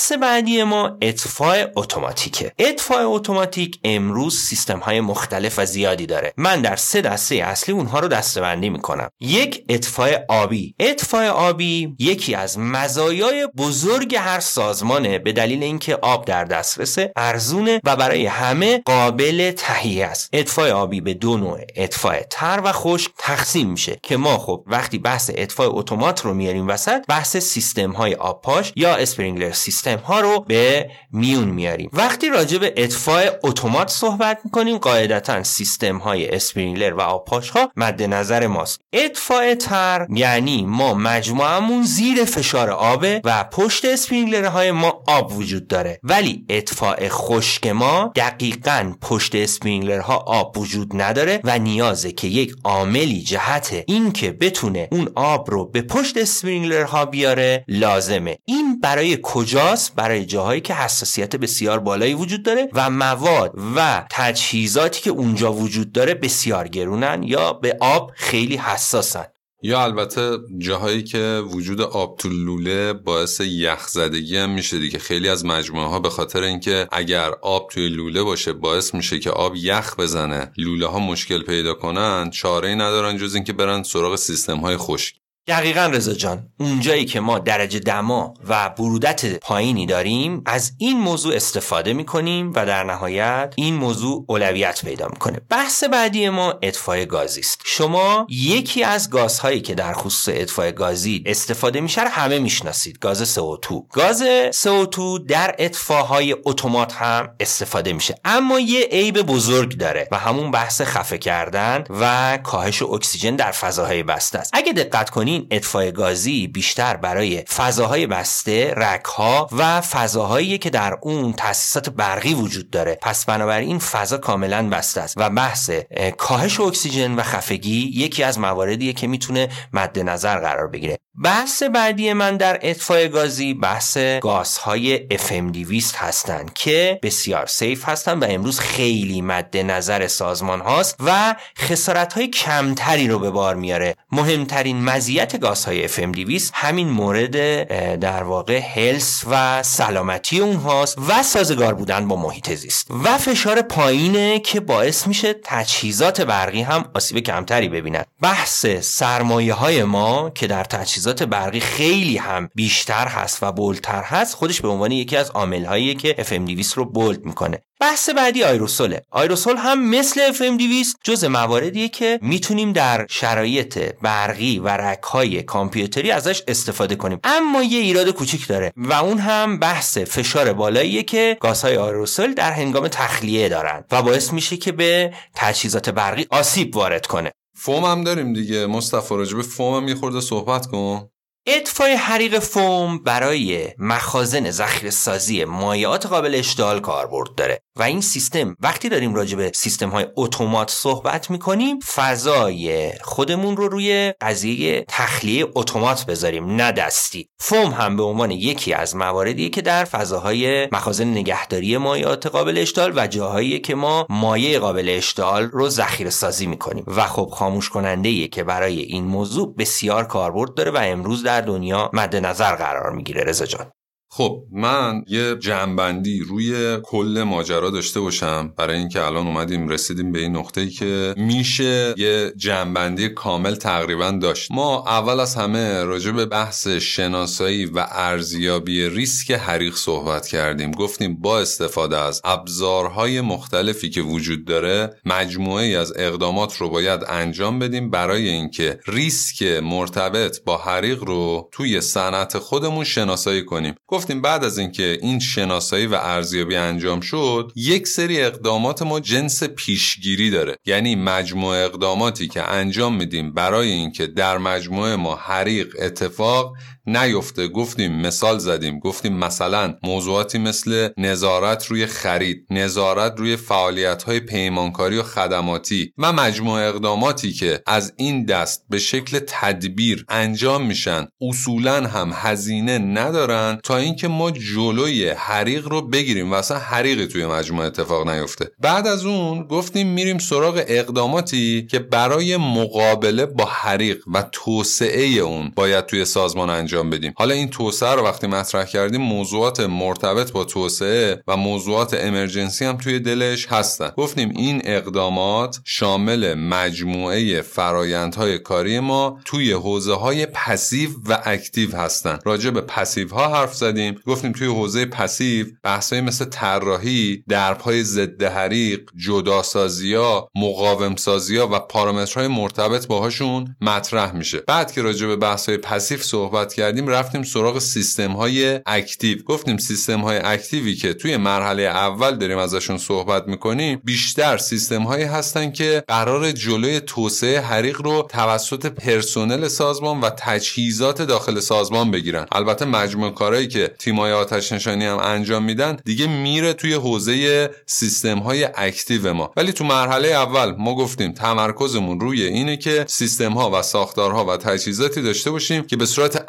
بحث 0.00 0.12
بعدی 0.12 0.62
ما 0.62 0.98
اطفاء 1.00 1.66
اتوماتیکه. 1.76 2.52
اطفاء 2.58 3.14
اتوماتیک 3.14 3.80
امروز 3.84 4.38
سیستم 4.38 4.78
های 4.78 5.00
مختلف 5.00 5.58
و 5.58 5.64
زیادی 5.64 6.06
داره. 6.06 6.32
من 6.36 6.62
در 6.62 6.76
سه 6.76 7.00
دسته 7.00 7.34
اصلی 7.34 7.74
اونها 7.74 8.00
رو 8.00 8.08
دسته 8.08 8.39
بندی 8.39 8.70
می‌کنم. 8.70 9.10
یک 9.20 9.64
اطفاء 9.68 10.18
آبی. 10.28 10.74
اطفاء 10.78 11.28
آبی 11.28 11.94
یکی 11.98 12.34
از 12.34 12.58
مزایای 12.58 13.48
بزرگ 13.56 14.16
هر 14.16 14.40
سازمانه 14.40 15.18
به 15.18 15.32
دلیل 15.32 15.62
اینکه 15.62 15.96
آب 15.96 16.24
در 16.24 16.44
دسترس 16.44 16.98
ارزونه 17.16 17.80
و 17.84 17.96
برای 17.96 18.26
همه 18.26 18.82
قابل 18.84 19.50
تهیه 19.50 20.06
است. 20.06 20.28
اطفاء 20.32 20.70
آبی 20.70 21.00
به 21.00 21.14
دو 21.14 21.36
نوع 21.36 21.60
اطفاء 21.76 22.20
تر 22.30 22.60
و 22.64 22.72
خشک 22.72 23.10
تقسیم 23.18 23.70
میشه 23.70 23.98
که 24.02 24.16
ما 24.16 24.38
خب 24.38 24.64
وقتی 24.66 24.98
بحث 24.98 25.30
اطفاء 25.34 25.68
اتومات 25.70 26.24
رو 26.24 26.34
میاریم 26.34 26.68
وسط 26.68 27.06
بحث 27.08 27.36
سیستم 27.36 27.90
های 27.90 28.14
آب 28.14 28.42
پاش 28.42 28.72
یا 28.76 28.94
sprinkler 28.94 29.52
system 29.52 29.89
ها 29.96 30.20
رو 30.20 30.44
به 30.48 30.90
میون 31.12 31.48
میاریم. 31.48 31.90
وقتی 31.92 32.28
راجع 32.28 32.58
به 32.58 32.74
اطفاء 32.76 33.30
اتومات 33.44 33.90
صحبت 33.90 34.38
می‌کنیم 34.44 34.78
قاعدتا 34.78 35.42
سیستم 35.42 35.96
های 35.96 36.34
sprinkler 36.34 36.94
و 36.94 37.00
آبپاش 37.00 37.50
ها 37.50 37.72
مد 37.76 38.02
نظر 38.02 38.46
ماست. 38.46 38.80
اطفاء 38.92 39.54
تر 39.54 40.06
یعنی 40.10 40.64
ما 40.66 40.94
مجموعمون 40.94 41.82
زیر 41.82 42.24
فشار 42.24 42.70
آبه 42.70 43.20
و 43.24 43.44
پشت 43.44 43.84
sprinkler 43.84 44.44
های 44.44 44.70
ما 44.70 45.02
آب 45.06 45.38
وجود 45.38 45.68
داره. 45.68 46.00
ولی 46.02 46.44
اطفاء 46.48 47.08
خشک 47.08 47.66
ما 47.66 48.12
دقیقا 48.16 48.94
پشت 49.00 49.34
sprinkler 49.34 50.00
ها 50.00 50.16
آب 50.16 50.58
وجود 50.58 50.90
نداره 50.94 51.40
و 51.44 51.58
نیازه 51.58 52.12
که 52.12 52.26
یک 52.26 52.54
عاملی 52.64 53.22
جهت 53.22 53.84
اینکه 53.86 54.32
بتونه 54.32 54.88
اون 54.92 55.08
آب 55.14 55.50
رو 55.50 55.64
به 55.64 55.82
پشت 55.82 56.16
sprinkler 56.16 56.82
ها 56.84 57.04
بیاره 57.04 57.64
لازمه. 57.68 58.38
این 58.44 58.80
برای 58.80 59.18
کجاست؟ 59.22 59.79
برای 59.88 60.24
جاهایی 60.24 60.60
که 60.60 60.74
حساسیت 60.74 61.36
بسیار 61.36 61.78
بالایی 61.78 62.14
وجود 62.14 62.42
داره 62.42 62.68
و 62.72 62.90
مواد 62.90 63.52
و 63.76 64.06
تجهیزاتی 64.10 65.02
که 65.02 65.10
اونجا 65.10 65.52
وجود 65.52 65.92
داره 65.92 66.14
بسیار 66.14 66.68
گرونن 66.68 67.22
یا 67.22 67.52
به 67.52 67.76
آب 67.80 68.12
خیلی 68.14 68.56
حساسن. 68.56 69.26
یا 69.62 69.82
البته 69.84 70.38
جاهایی 70.58 71.02
که 71.02 71.42
وجود 71.50 71.80
آب 71.80 72.16
تو 72.16 72.28
لوله 72.28 72.92
باعث 72.92 73.40
یخ 73.40 73.88
زدگی 73.88 74.36
هم 74.36 74.50
میشه 74.50 74.78
دیگه. 74.78 74.98
خیلی 74.98 75.28
از 75.28 75.44
مجموعه 75.44 75.86
ها 75.86 76.00
به 76.00 76.10
خاطر 76.10 76.42
اینکه 76.42 76.88
اگر 76.92 77.30
آب 77.42 77.68
توی 77.70 77.88
لوله 77.88 78.22
باشه 78.22 78.52
باعث 78.52 78.94
میشه 78.94 79.18
که 79.18 79.30
آب 79.30 79.56
یخ 79.56 79.96
بزنه. 79.96 80.52
لوله 80.56 80.86
ها 80.86 80.98
مشکل 80.98 81.42
پیدا 81.42 81.74
کنن 81.74 82.30
چاره 82.30 82.68
ای 82.68 82.74
ندارن 82.74 83.16
جز 83.16 83.34
اینکه 83.34 83.52
برن 83.52 83.82
سراغ 83.82 84.16
سیستم 84.16 84.58
های 84.58 84.76
خشک. 84.76 85.14
دقیقا 85.46 85.86
رضا 85.86 86.12
جان 86.12 86.46
اونجایی 86.60 87.04
که 87.04 87.20
ما 87.20 87.38
درجه 87.38 87.78
دما 87.78 88.34
و 88.48 88.68
برودت 88.68 89.38
پایینی 89.38 89.86
داریم 89.86 90.42
از 90.46 90.72
این 90.78 91.00
موضوع 91.00 91.34
استفاده 91.36 91.92
می‌کنیم 91.92 92.52
و 92.52 92.66
در 92.66 92.84
نهایت 92.84 93.54
این 93.56 93.74
موضوع 93.74 94.24
اولویت 94.28 94.84
پیدا 94.84 95.08
می‌کنه. 95.08 95.40
بحث 95.48 95.84
بعدی 95.84 96.28
ما 96.28 96.54
اطفای 96.62 97.06
گازی 97.06 97.40
است. 97.40 97.60
شما 97.64 98.26
یکی 98.30 98.84
از 98.84 99.10
گازهایی 99.10 99.60
که 99.60 99.74
در 99.74 99.92
خصوص 99.92 100.34
اطفای 100.36 100.72
گازی 100.72 101.22
استفاده 101.26 101.80
میشه 101.80 102.00
همه 102.00 102.38
می‌شناسید 102.38 102.98
گاز 102.98 103.34
CO2 103.34 103.74
گاز 103.92 104.22
CO2 104.50 104.98
در 105.28 105.54
اطفاهای 105.58 106.36
اتومات 106.44 106.92
هم 106.92 107.28
استفاده 107.40 107.92
میشه. 107.92 108.14
اما 108.24 108.60
یه 108.60 108.80
عیب 108.80 109.22
بزرگ 109.22 109.76
داره 109.76 110.08
و 110.12 110.18
همون 110.18 110.50
بحث 110.50 110.80
خفه 110.82 111.18
کردن 111.18 111.84
و 111.90 112.38
کاهش 112.42 112.82
اکسیژن 112.82 113.36
در 113.36 113.50
فضاهای 113.50 114.02
بسته 114.02 114.38
است. 114.38 114.50
اگه 114.54 114.72
دقت 114.72 115.10
کنید 115.10 115.29
این 115.30 115.46
اطفای 115.50 115.92
گازی 115.92 116.46
بیشتر 116.46 116.96
برای 116.96 117.42
فضاهای 117.42 118.06
بسته، 118.06 118.74
رکها 118.76 119.48
و 119.52 119.80
فضاهایی 119.80 120.58
که 120.58 120.70
در 120.70 120.98
اون 121.00 121.32
تاسیسات 121.32 121.90
برقی 121.90 122.34
وجود 122.34 122.70
داره. 122.70 122.98
پس 123.02 123.24
بنابراین 123.24 123.78
فضا 123.78 124.18
کاملا 124.18 124.68
بسته 124.68 125.00
است 125.00 125.14
و 125.16 125.30
بحث 125.30 125.70
کاهش 126.16 126.60
اکسیژن 126.60 127.14
و 127.14 127.22
خفگی 127.22 127.92
یکی 127.94 128.22
از 128.22 128.38
مواردیه 128.38 128.92
که 128.92 129.06
می‌تونه 129.06 129.48
مد 129.72 129.98
نظر 129.98 130.38
قرار 130.38 130.68
بگیره. 130.68 130.98
بحث 131.24 131.62
بعدی 131.62 132.12
من 132.12 132.36
در 132.36 132.58
اطفای 132.62 133.08
گازی 133.08 133.54
بحث 133.54 133.98
گازهای 134.20 135.08
FM200 135.08 135.94
هستند 135.96 136.52
که 136.52 137.00
بسیار 137.02 137.46
سیف 137.46 137.88
هستند 137.88 138.22
و 138.22 138.26
امروز 138.28 138.60
خیلی 138.60 139.22
مد 139.22 139.56
نظر 139.56 140.06
سازمان 140.06 140.60
هاست 140.60 140.96
و 141.00 141.34
خسارت 141.58 142.12
های 142.12 142.28
کمتری 142.28 143.08
رو 143.08 143.18
به 143.18 143.30
بار 143.30 143.54
میاره. 143.54 143.96
مهمترین 144.12 144.84
مزیت 144.84 145.19
گازهای 145.26 145.88
FM200 145.88 146.50
همین 146.52 146.88
مورد 146.88 147.62
در 147.98 148.22
واقع 148.22 148.60
هلس 148.74 149.24
و 149.30 149.62
سلامتی 149.62 150.40
اونهاست 150.40 150.98
و 151.08 151.22
سازگار 151.22 151.74
بودن 151.74 152.08
با 152.08 152.16
محیط 152.16 152.54
زیست. 152.54 152.90
و 153.04 153.18
فشار 153.18 153.62
پایینه 153.62 154.38
که 154.38 154.60
باعث 154.60 155.06
میشه 155.06 155.34
تجهیزات 155.44 156.20
برقی 156.20 156.62
هم 156.62 156.84
آسیب 156.94 157.18
کمتری 157.18 157.68
ببینن. 157.68 158.04
بحث 158.22 158.66
سرمایه 158.66 159.54
های 159.54 159.84
ما 159.84 160.30
که 160.30 160.46
در 160.46 160.64
تجهیزات 160.64 161.00
تجهیزات 161.00 161.22
برقی 161.22 161.60
خیلی 161.60 162.16
هم 162.16 162.48
بیشتر 162.54 163.08
هست 163.08 163.42
و 163.42 163.52
بولتر 163.52 164.02
هست 164.02 164.34
خودش 164.34 164.60
به 164.60 164.68
عنوان 164.68 164.92
یکی 164.92 165.16
از 165.16 165.30
عامل 165.30 165.94
که 165.94 166.14
FM200 166.14 166.72
رو 166.74 166.84
بولد 166.84 167.24
می‌کنه. 167.24 167.62
بحث 167.80 168.10
بعدی 168.10 168.44
آیروسوله. 168.44 169.02
آیروسول 169.10 169.56
هم 169.56 169.90
مثل 169.90 170.32
FM200 170.32 170.96
جز 171.04 171.24
مواردیه 171.24 171.88
که 171.88 172.18
می‌تونیم 172.22 172.72
در 172.72 173.06
شرایط 173.10 173.78
برقی 174.02 174.58
و 174.58 174.68
رکهای 174.68 175.42
کامپیوتری 175.42 176.10
ازش 176.10 176.42
استفاده 176.48 176.96
کنیم. 176.96 177.20
اما 177.24 177.62
یه 177.62 177.78
ایراد 177.78 178.10
کوچیک 178.10 178.46
داره 178.46 178.72
و 178.76 178.92
اون 178.92 179.18
هم 179.18 179.58
بحث 179.58 179.98
فشار 179.98 180.52
بالاییه 180.52 181.02
که 181.02 181.36
گازهای 181.40 181.76
آیروسول 181.76 182.34
در 182.34 182.52
هنگام 182.52 182.88
تخلیه 182.88 183.48
دارن 183.48 183.84
و 183.90 184.02
باعث 184.02 184.32
میشه 184.32 184.56
که 184.56 184.72
به 184.72 185.14
تجهیزات 185.34 185.90
برقی 185.90 186.26
آسیب 186.30 186.76
وارد 186.76 187.06
کنه. 187.06 187.32
فوم 187.56 187.84
هم 187.84 188.04
داریم 188.04 188.32
دیگه. 188.32 188.66
مصطفی 188.66 189.16
راجب 189.16 189.42
فوم 189.42 189.74
هم 189.82 189.88
یه 189.88 189.94
خورده 189.94 190.20
صحبت 190.20 190.66
کن. 190.66 191.08
اطفای 191.46 191.92
حریق 191.92 192.38
فوم 192.38 193.02
برای 193.02 193.68
مخازن 193.78 194.50
ذخیره 194.50 194.90
سازی 194.90 195.44
مایعات 195.44 196.06
قابل 196.06 196.34
اشتعال 196.34 196.80
کاربرد 196.80 197.34
داره. 197.36 197.60
و 197.76 197.82
این 197.82 198.00
سیستم 198.00 198.56
وقتی 198.60 198.88
داریم 198.88 199.14
راجع 199.14 199.36
به 199.36 199.52
سیستم 199.54 199.88
های 199.88 200.06
اتومات 200.16 200.70
صحبت 200.70 201.30
می‌کنیم 201.30 201.78
فضای 201.78 202.92
خودمون 203.02 203.56
رو 203.56 203.68
روی 203.68 204.12
قضیه 204.20 204.84
تخلیه 204.88 205.46
اتومات 205.54 206.06
بذاریم 206.06 206.46
نه 206.46 206.72
دستی. 206.72 207.28
فوم 207.38 207.70
هم 207.70 207.96
به 207.96 208.02
عنوان 208.02 208.30
یکی 208.30 208.72
از 208.72 208.96
مواردیه 208.96 209.48
که 209.48 209.62
در 209.62 209.84
فضاهای 209.84 210.68
مخازن 210.72 211.10
نگهداری 211.10 211.76
مایعات 211.76 212.26
قابل 212.26 212.58
اشتعال 212.58 212.92
و 212.96 213.06
جاهایی 213.06 213.60
که 213.60 213.74
ما 213.74 214.06
مایع 214.08 214.58
قابل 214.58 214.88
اشتعال 214.88 215.44
رو 215.44 215.68
ذخیره 215.68 216.10
سازی 216.10 216.46
می‌کنیم. 216.46 216.84
و 216.86 217.06
خب 217.06 217.30
خاموش 217.32 217.68
کننده 217.68 218.28
که 218.28 218.44
برای 218.44 218.80
این 218.80 219.04
موضوع 219.04 219.54
بسیار 219.58 220.04
کاربرد 220.04 220.54
داره 220.54 220.70
و 220.70 220.78
امروز 220.82 221.24
در 221.30 221.40
دنیا 221.40 221.90
مد 221.92 222.16
نظر 222.16 222.56
قرار 222.56 222.92
می‌گیره 222.92 223.22
رضا 223.24 223.46
جان. 223.46 223.72
خب 224.12 224.44
من 224.52 225.04
یه 225.08 225.36
جمعبندی 225.36 226.20
روی 226.20 226.78
کل 226.82 227.22
ماجرا 227.26 227.70
داشته 227.70 228.00
باشم. 228.00 228.52
برای 228.56 228.78
اینکه 228.78 229.04
الان 229.04 229.26
اومدیم 229.26 229.68
رسیدیم 229.68 230.12
به 230.12 230.18
این 230.18 230.36
نقطه 230.36 230.68
که 230.68 231.14
میشه 231.16 231.94
یه 231.96 232.32
جمعبندی 232.36 233.08
کامل 233.08 233.54
تقریبا 233.54 234.10
داشت. 234.10 234.50
ما 234.50 234.84
اول 234.86 235.20
از 235.20 235.34
همه 235.34 235.84
راجع 235.84 236.10
به 236.10 236.26
بحث 236.26 236.68
شناسایی 236.68 237.66
و 237.66 237.86
ارزیابی 237.90 238.88
ریسک 238.88 239.30
حریق 239.30 239.74
صحبت 239.74 240.26
کردیم. 240.26 240.70
گفتیم 240.70 241.16
با 241.20 241.40
استفاده 241.40 241.98
از 241.98 242.20
ابزارهای 242.24 243.20
مختلفی 243.20 243.90
که 243.90 244.02
وجود 244.02 244.44
داره 244.44 244.96
مجموعه 245.04 245.78
از 245.78 245.92
اقدامات 245.96 246.56
رو 246.56 246.70
باید 246.70 247.04
انجام 247.08 247.58
بدیم. 247.58 247.90
برای 247.90 248.28
اینکه 248.28 248.80
ریسک 248.86 249.42
مرتبط 249.42 250.44
با 250.44 250.56
حریق 250.56 251.04
رو 251.04 251.48
توی 251.52 251.80
صنعت 251.80 252.38
خودمون 252.38 252.84
شناسایی 252.84 253.44
کنیم. 253.44 253.74
گفتیم 254.00 254.22
بعد 254.22 254.44
از 254.44 254.58
اینکه 254.58 254.98
این 255.02 255.18
شناسایی 255.18 255.86
و 255.86 255.94
ارزیابی 255.94 256.56
انجام 256.56 257.00
شد 257.00 257.52
یک 257.56 257.88
سری 257.88 258.20
اقدامات 258.20 258.82
ما 258.82 259.00
جنس 259.00 259.42
پیشگیری 259.42 260.30
داره. 260.30 260.56
یعنی 260.66 260.96
مجموعه 260.96 261.64
اقداماتی 261.64 262.28
که 262.28 262.42
انجام 262.42 262.96
میدیم 262.96 263.32
برای 263.34 263.68
اینکه 263.70 264.06
در 264.06 264.38
مجموعه 264.38 264.96
ما 264.96 265.16
حریق 265.16 265.76
اتفاق 265.78 266.52
نیفته. 266.96 267.48
گفتیم 267.48 268.00
مثال 268.00 268.38
زدیم. 268.38 268.78
گفتیم 268.78 269.16
مثلا 269.16 269.74
موضوعاتی 269.82 270.38
مثل 270.38 270.88
نظارت 270.96 271.66
روی 271.66 271.86
خرید 271.86 272.46
نظارت 272.50 273.14
روی 273.18 273.36
فعالیت 273.36 274.02
های 274.02 274.20
پیمانکاری 274.20 274.98
و 274.98 275.02
خدماتی 275.02 275.92
و 275.98 276.12
مجموعه 276.12 276.68
اقداماتی 276.68 277.32
که 277.32 277.62
از 277.66 277.92
این 277.96 278.24
دست 278.24 278.64
به 278.70 278.78
شکل 278.78 279.20
تدبیر 279.26 280.04
انجام 280.08 280.66
میشن 280.66 281.06
اصولا 281.20 281.86
هم 281.86 282.12
هزینه 282.14 282.78
ندارن 282.78 283.60
تا 283.64 283.76
اینکه 283.76 284.08
ما 284.08 284.30
جلوی 284.30 285.08
حریق 285.08 285.68
رو 285.68 285.82
بگیریم 285.82 286.30
و 286.30 286.34
اصلا 286.34 286.58
حریقی 286.58 287.06
توی 287.06 287.26
مجموعه 287.26 287.66
اتفاق 287.66 288.08
نیفته. 288.08 288.50
بعد 288.60 288.86
از 288.86 289.04
اون 289.04 289.42
گفتیم 289.42 289.86
میریم 289.86 290.18
سراغ 290.18 290.64
اقداماتی 290.66 291.66
که 291.70 291.78
برای 291.78 292.36
مقابله 292.36 293.26
با 293.26 293.44
حریق 293.44 294.04
و 294.14 294.24
توسعه 294.32 295.06
اون 295.06 295.52
باید 295.56 295.86
توی 295.86 296.04
سازمان 296.04 296.50
انجام 296.50 296.79
انجام 296.80 296.90
بدیم. 296.90 297.12
حالا 297.16 297.34
این 297.34 297.48
توسعه 297.48 297.94
رو 297.94 298.02
وقتی 298.02 298.26
مطرح 298.26 298.64
کردیم 298.64 299.00
موضوعات 299.00 299.60
مرتبط 299.60 300.32
با 300.32 300.44
توسعه 300.44 301.22
و 301.28 301.36
موضوعات 301.36 301.94
emergency 301.94 302.64
هم 302.64 302.76
توی 302.76 302.98
دلش 302.98 303.46
هستن. 303.46 303.92
گفتیم 303.96 304.30
این 304.36 304.62
اقدامات 304.64 305.60
شامل 305.64 306.34
مجموعه 306.34 307.42
فرایندهای 307.42 308.38
کاری 308.38 308.80
ما 308.80 309.18
توی 309.24 309.52
حوزه 309.52 309.94
های 309.94 310.26
passive 310.26 310.90
و 311.08 311.18
active 311.24 311.76
هستن. 311.76 312.18
راجع 312.24 312.50
به 312.50 312.60
passive 312.60 313.08
ها 313.08 313.28
حرف 313.28 313.54
زدیم. 313.54 314.00
گفتیم 314.06 314.32
توی 314.32 314.46
حوزه 314.46 314.86
passive 314.86 315.46
بحثای 315.62 316.00
مثل 316.00 316.24
طراحی 316.24 317.24
درب 317.28 317.60
های 317.60 317.84
ضد 317.84 318.22
حریق 318.22 318.90
جداسازی 318.96 319.94
ها 319.94 320.30
مقاوم 320.34 320.96
سازی 320.96 321.36
ها 321.36 321.48
و 321.52 321.58
پارامترهای 321.58 322.28
مرتبط 322.28 322.86
باهاشون 322.86 323.56
مطرح 323.60 324.12
میشه. 324.12 324.38
بعد 324.38 324.72
که 324.72 324.82
راجع 324.82 325.06
به 325.06 325.16
بحث 325.16 325.48
های 325.48 325.58
passive 325.58 325.98
صحبت 325.98 326.54
کردیم 326.60 326.88
رفتیم 326.88 327.22
سراغ 327.22 327.58
سیستم 327.58 328.12
های 328.12 328.60
active. 328.66 329.18
گفتیم 329.22 329.56
سیستم 329.56 330.00
های 330.00 330.18
active 330.18 330.66
ی 330.66 330.74
که 330.74 330.94
توی 330.94 331.16
مرحله 331.16 331.62
اول 331.62 332.16
داریم 332.16 332.38
ازشون 332.38 332.78
صحبت 332.78 333.28
می‌کنیم 333.28 333.80
بیشتر 333.84 334.38
سیستم 334.38 334.82
هایی 334.82 335.04
هستن 335.04 335.50
که 335.52 335.84
قرار 335.88 336.32
جلوی 336.32 336.80
توسعه 336.80 337.40
حریق 337.40 337.82
رو 337.82 338.08
توسط 338.10 338.66
پرسنل 338.66 339.48
سازمان 339.48 340.00
و 340.00 340.10
تجهیزات 340.10 341.02
داخل 341.02 341.40
سازمان 341.40 341.90
بگیرن. 341.90 342.26
البته 342.32 342.64
مجموع 342.64 343.10
کارهایی 343.10 343.48
که 343.48 343.74
تیمای 343.78 344.12
آتش 344.12 344.52
نشانی 344.52 344.84
هم 344.84 344.98
انجام 344.98 345.44
میدن 345.44 345.76
دیگه 345.84 346.06
میره 346.06 346.52
توی 346.52 346.74
حوزه 346.74 347.50
سیستم 347.66 348.18
های 348.18 348.48
اکتیو 348.54 349.12
ما. 349.12 349.32
ولی 349.36 349.52
تو 349.52 349.64
مرحله 349.64 350.08
اول 350.08 350.54
ما 350.58 350.74
گفتیم 350.74 351.12
تمرکزمون 351.12 352.00
روی 352.00 352.22
اینه 352.22 352.56
که 352.56 352.84
سیستم 352.88 353.32
ها 353.32 353.50
و 353.50 353.62
ساختارها 353.62 354.24
و 354.24 354.36
تجهیزاتی 354.36 355.02
داشته 355.02 355.30
باشیم 355.30 355.62
که 355.62 355.76
به 355.76 355.86
صورت 355.86 356.24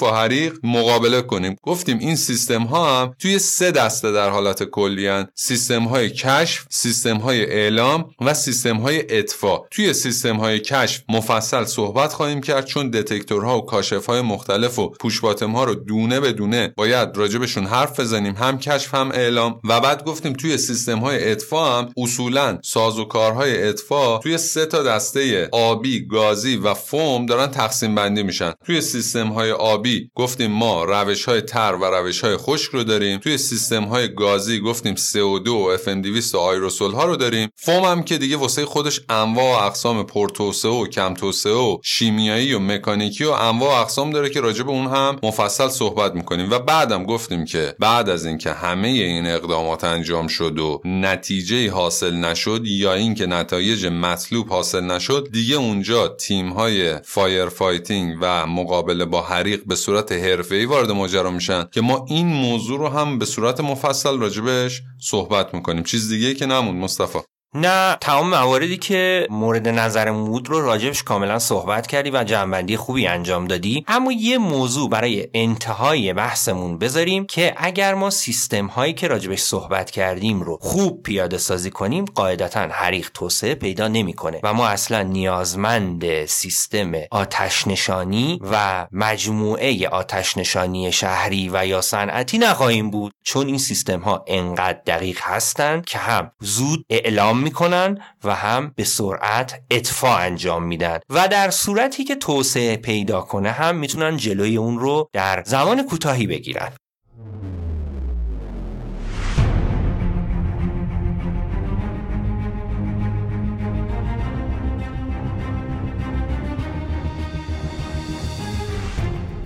با 0.00 0.16
حریق 0.16 0.58
مقابله 0.62 1.22
کنیم. 1.22 1.56
گفتیم 1.62 1.98
این 1.98 2.16
سیستم 2.16 2.62
ها 2.62 3.00
هم 3.00 3.14
توی 3.18 3.38
سه 3.38 3.70
دسته 3.70 4.12
در 4.12 4.30
حالت 4.30 4.64
کلی 4.64 5.24
سیستم 5.34 5.82
های 5.82 6.10
کشف 6.10 6.66
سیستم 6.70 7.16
های 7.16 7.44
اعلام 7.44 8.10
و 8.20 8.34
سیستم 8.34 8.76
های 8.76 9.18
اطفاء 9.18 9.58
توی 9.70 9.92
سیستم 9.92 10.36
های 10.36 10.60
کشف 10.60 11.02
مفصل 11.08 11.64
صحبت 11.64 12.12
خواهیم 12.12 12.40
کرد 12.40 12.64
چون 12.64 12.90
دتکتورها 12.90 13.58
و 13.58 13.66
کاشف 13.66 14.06
های 14.06 14.20
مختلف 14.20 14.78
و 14.78 14.88
پوش 14.88 15.20
ها 15.20 15.64
رو 15.64 15.74
دونه 15.74 16.20
به 16.20 16.32
دونه 16.32 16.72
باید 16.76 17.16
راجبشون 17.16 17.66
حرف 17.66 18.00
بزنیم. 18.00 18.34
هم 18.34 18.58
کشف 18.58 18.94
هم 18.94 19.10
اعلام. 19.10 19.60
و 19.64 19.80
بعد 19.80 20.04
گفتیم 20.04 20.32
توی 20.32 20.58
سیستم 20.58 20.98
های 20.98 21.30
اطفاء 21.30 21.78
هم 21.78 21.92
اصولا 21.96 22.58
سازوکارهای 22.62 23.68
اطفاء 23.68 24.18
توی 24.18 24.38
سه 24.38 24.66
تا 24.66 24.82
دسته 24.82 25.48
آبی 25.52 26.06
گازی 26.06 26.56
و 26.56 26.74
فوم 26.74 27.26
دارن 27.26 27.46
تقسیم 27.46 27.94
بندی 27.94 28.22
میشن. 28.22 28.52
توی 28.66 28.80
سیستم 28.80 29.28
های 29.28 29.50
آبی. 29.58 30.10
گفتیم 30.14 30.50
ما 30.50 30.84
روش 30.84 31.24
های 31.24 31.40
تر 31.40 31.74
و 31.80 31.84
روش 31.84 32.20
های 32.20 32.36
خشک 32.36 32.70
رو 32.70 32.84
داریم. 32.84 33.18
توی 33.18 33.38
سیستم 33.38 33.84
های 33.84 34.14
گازی 34.14 34.60
گفتیم 34.60 34.94
CO2 34.94 35.48
و 35.48 35.76
FN200 35.76 36.34
و 36.34 36.38
آیروسول 36.38 36.92
ها 36.92 37.04
رو 37.04 37.16
داریم. 37.16 37.48
فوم 37.56 37.84
هم 37.84 38.02
که 38.02 38.18
دیگه 38.18 38.36
واسه 38.36 38.64
خودش 38.64 39.00
انواع 39.08 39.62
و 39.62 39.66
اقسام 39.66 40.02
پرتوسه 40.02 40.68
و 40.68 40.86
کم 40.86 41.14
توسعه 41.14 41.52
و 41.52 41.78
شیمیایی 41.84 42.54
و 42.54 42.58
مکانیکی 42.58 43.24
و 43.24 43.30
انواع 43.30 43.78
و 43.78 43.80
اقسام 43.80 44.10
داره 44.10 44.30
که 44.30 44.40
راجع 44.40 44.62
به 44.62 44.70
اون 44.70 44.86
هم 44.86 45.18
مفصل 45.22 45.68
صحبت 45.68 46.14
می‌کنیم. 46.14 46.50
و 46.50 46.58
بعدم 46.58 47.04
گفتیم 47.04 47.44
که 47.44 47.74
بعد 47.78 48.08
از 48.08 48.26
اینکه 48.26 48.52
همه 48.52 48.88
این 48.88 49.26
اقدامات 49.26 49.84
انجام 49.84 50.26
شد 50.26 50.58
و 50.58 50.80
نتیجه 50.84 51.70
حاصل 51.70 52.14
نشد 52.14 52.62
یا 52.64 52.94
اینکه 52.94 53.26
نتایج 53.26 53.86
مطلوب 53.86 54.48
حاصل 54.48 54.80
نشد 54.80 55.28
دیگه 55.32 55.56
اونجا 55.56 56.08
تیم 56.08 56.48
های 56.48 56.98
fire 57.04 57.48
fighting 57.48 58.16
و 58.20 58.46
مقابله 58.46 59.04
با 59.04 59.22
حریق 59.48 59.64
به 59.66 59.74
صورت 59.74 60.12
حرفه‌ای 60.12 60.64
وارد 60.64 60.90
ماجرا 60.90 61.30
میشن 61.30 61.64
که 61.72 61.80
ما 61.80 62.06
این 62.08 62.26
موضوع 62.26 62.78
رو 62.78 62.88
هم 62.88 63.18
به 63.18 63.24
صورت 63.24 63.60
مفصل 63.60 64.18
راجبش 64.18 64.82
صحبت 65.00 65.54
می‌کنیم. 65.54 65.82
چیز 65.82 66.08
دیگه 66.08 66.34
که 66.34 66.46
نموند 66.46 66.76
مصطفی. 66.76 67.18
نه 67.54 67.96
تمام 68.00 68.30
مواردی 68.30 68.76
که 68.76 69.26
مورد 69.30 69.68
نظر 69.68 70.10
بود 70.10 70.48
رو 70.48 70.60
راجبش 70.60 71.02
کاملا 71.02 71.38
صحبت 71.38 71.86
کردی 71.86 72.10
و 72.10 72.24
جمع‌بندی 72.24 72.76
خوبی 72.76 73.06
انجام 73.06 73.46
دادی. 73.46 73.84
اما 73.88 74.12
یه 74.12 74.38
موضوع 74.38 74.90
برای 74.90 75.28
انتهای 75.34 76.12
بحثمون 76.12 76.78
بذاریم 76.78 77.26
که 77.26 77.54
اگر 77.56 77.94
ما 77.94 78.10
سیستم 78.10 78.66
هایی 78.66 78.92
که 78.92 79.08
راجبش 79.08 79.40
صحبت 79.40 79.90
کردیم 79.90 80.42
رو 80.42 80.58
خوب 80.60 81.02
پیاده 81.02 81.38
سازی 81.38 81.70
کنیم 81.70 82.04
قاعدتا 82.04 82.60
حریق 82.60 83.10
توسعه 83.14 83.54
پیدا 83.54 83.88
نمی‌کنه 83.88 84.40
و 84.42 84.54
ما 84.54 84.68
اصلا 84.68 85.02
نیازمند 85.02 86.24
سیستم 86.24 86.92
آتش 87.10 87.66
نشانی 87.66 88.40
و 88.52 88.86
مجموعه 88.92 89.88
آتش 89.88 90.36
نشانی 90.36 90.92
شهری 90.92 91.50
و 91.52 91.66
یا 91.66 91.80
صنعتی 91.80 92.38
نخواهیم 92.38 92.90
بود. 92.90 93.12
چون 93.22 93.46
این 93.46 93.58
سیستم 93.58 94.00
ها 94.00 94.24
انقدر 94.26 94.78
دقیق 94.86 95.18
هستند 95.22 95.84
که 95.84 95.98
هم 95.98 96.30
زود 96.40 96.84
اعلام 96.90 97.37
می‌کنن 97.38 97.98
و 98.24 98.34
هم 98.34 98.72
به 98.76 98.84
سرعت 98.84 99.60
اطفاع 99.70 100.20
انجام 100.20 100.62
میدن. 100.64 100.98
و 101.10 101.28
در 101.28 101.50
صورتی 101.50 102.04
که 102.04 102.14
توسعه 102.14 102.76
پیدا 102.76 103.20
کنه 103.20 103.50
هم 103.50 103.76
می‌تونن 103.76 104.16
جلوی 104.16 104.56
اون 104.56 104.78
رو 104.78 105.08
در 105.12 105.42
زمان 105.46 105.82
کوتاهی 105.82 106.26
بگیرن. 106.26 106.72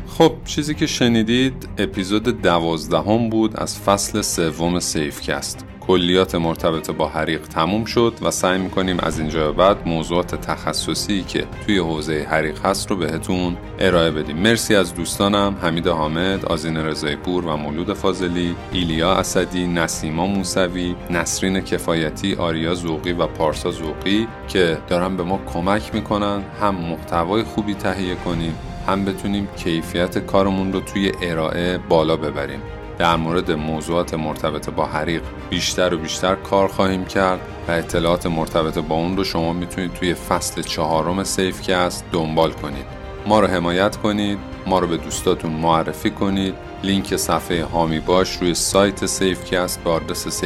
خب 0.06 0.32
چیزی 0.44 0.74
که 0.74 0.86
شنیدید 0.86 1.68
اپیزود 1.78 2.42
دوازدهم 2.42 3.30
بود 3.30 3.56
از 3.56 3.78
فصل 3.78 4.22
سوم 4.22 4.80
سیفکست. 4.80 5.71
کلیات 5.86 6.34
مرتبط 6.34 6.90
با 6.90 7.08
حریق 7.08 7.40
تموم 7.40 7.84
شد 7.84 8.14
و 8.22 8.30
سعی 8.30 8.58
می‌کنیم 8.58 9.00
از 9.00 9.18
اینجا 9.18 9.52
بعد 9.52 9.88
موضوعات 9.88 10.34
تخصصی 10.34 11.22
که 11.22 11.44
توی 11.66 11.78
حوزه 11.78 12.26
حریق 12.30 12.66
هست 12.66 12.90
رو 12.90 12.96
بهتون 12.96 13.56
ارائه 13.78 14.10
بدیم. 14.10 14.36
مرسی 14.36 14.74
از 14.74 14.94
دوستانم. 14.94 15.56
حمید 15.62 15.86
حامد، 15.86 16.44
آزین 16.44 16.76
رضایی 16.76 17.16
پور 17.16 17.46
و 17.46 17.56
مولود 17.56 17.92
فاضلی، 17.92 18.54
ایلیا 18.72 19.12
اسدی، 19.12 19.66
نسیما 19.66 20.26
موسوی، 20.26 20.94
نسرین 21.10 21.60
کفایتی، 21.60 22.34
آریا 22.34 22.74
زوقی 22.74 23.12
و 23.12 23.26
پارسا 23.26 23.70
زوقی 23.70 24.28
که 24.48 24.78
دارن 24.88 25.16
به 25.16 25.22
ما 25.22 25.40
کمک 25.54 25.94
می‌کنن. 25.94 26.42
هم 26.60 26.74
محتوای 26.74 27.42
خوبی 27.42 27.74
تهیه 27.74 28.14
کنیم 28.14 28.54
هم 28.86 29.04
بتونیم 29.04 29.48
کیفیت 29.56 30.18
کارمون 30.18 30.72
رو 30.72 30.80
توی 30.80 31.12
ارائه 31.22 31.78
بالا 31.78 32.16
ببریم. 32.16 32.60
در 33.02 33.16
مورد 33.16 33.50
موضوعات 33.50 34.14
مرتبط 34.14 34.70
با 34.70 34.86
حریق 34.86 35.22
بیشتر 35.50 35.94
و 35.94 35.98
بیشتر 35.98 36.34
کار 36.34 36.68
خواهیم 36.68 37.04
کرد 37.04 37.40
و 37.68 37.70
اطلاعات 37.70 38.26
مرتبط 38.26 38.78
با 38.78 38.94
اون 38.94 39.16
رو 39.16 39.24
شما 39.24 39.52
می‌تونید 39.52 39.94
توی 39.94 40.14
فصل 40.14 40.62
چهارم 40.62 41.24
سیفکست 41.24 42.04
دنبال 42.12 42.52
کنید. 42.52 43.01
ما 43.26 43.40
رو 43.40 43.46
حمایت 43.46 43.96
کنید 43.96 44.38
ما 44.66 44.78
رو 44.78 44.86
به 44.86 44.96
دوستاتون 44.96 45.52
معرفی 45.52 46.10
کنید. 46.10 46.54
لینک 46.82 47.16
صفحه 47.16 47.64
هامی 47.64 48.00
باش 48.00 48.36
روی 48.36 48.54
سایت 48.54 49.06
سیفکست 49.06 49.84
به 49.84 49.90
آدرس 49.90 50.44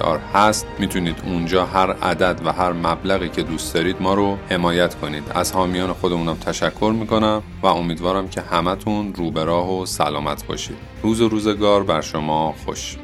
آر 0.00 0.18
هست. 0.34 0.66
می‌تونید 0.78 1.16
اونجا 1.24 1.66
هر 1.66 1.92
عدد 1.92 2.40
و 2.44 2.52
هر 2.52 2.72
مبلغی 2.72 3.28
که 3.28 3.42
دوست 3.42 3.74
دارید 3.74 3.96
ما 4.00 4.14
رو 4.14 4.38
حمایت 4.50 4.94
کنید. 4.94 5.24
از 5.34 5.52
حامیان 5.52 5.92
خودمونم 5.92 6.36
تشکر 6.36 6.92
می‌کنم 6.98 7.42
و 7.62 7.66
امیدوارم 7.66 8.28
که 8.28 8.40
همتون 8.40 9.14
رو 9.14 9.30
و 9.82 9.86
سلامت 9.86 10.46
باشید. 10.46 10.76
روز 11.02 11.20
و 11.20 11.28
روزگار 11.28 11.82
بر 11.82 12.00
شما 12.00 12.54
خوش. 12.64 12.96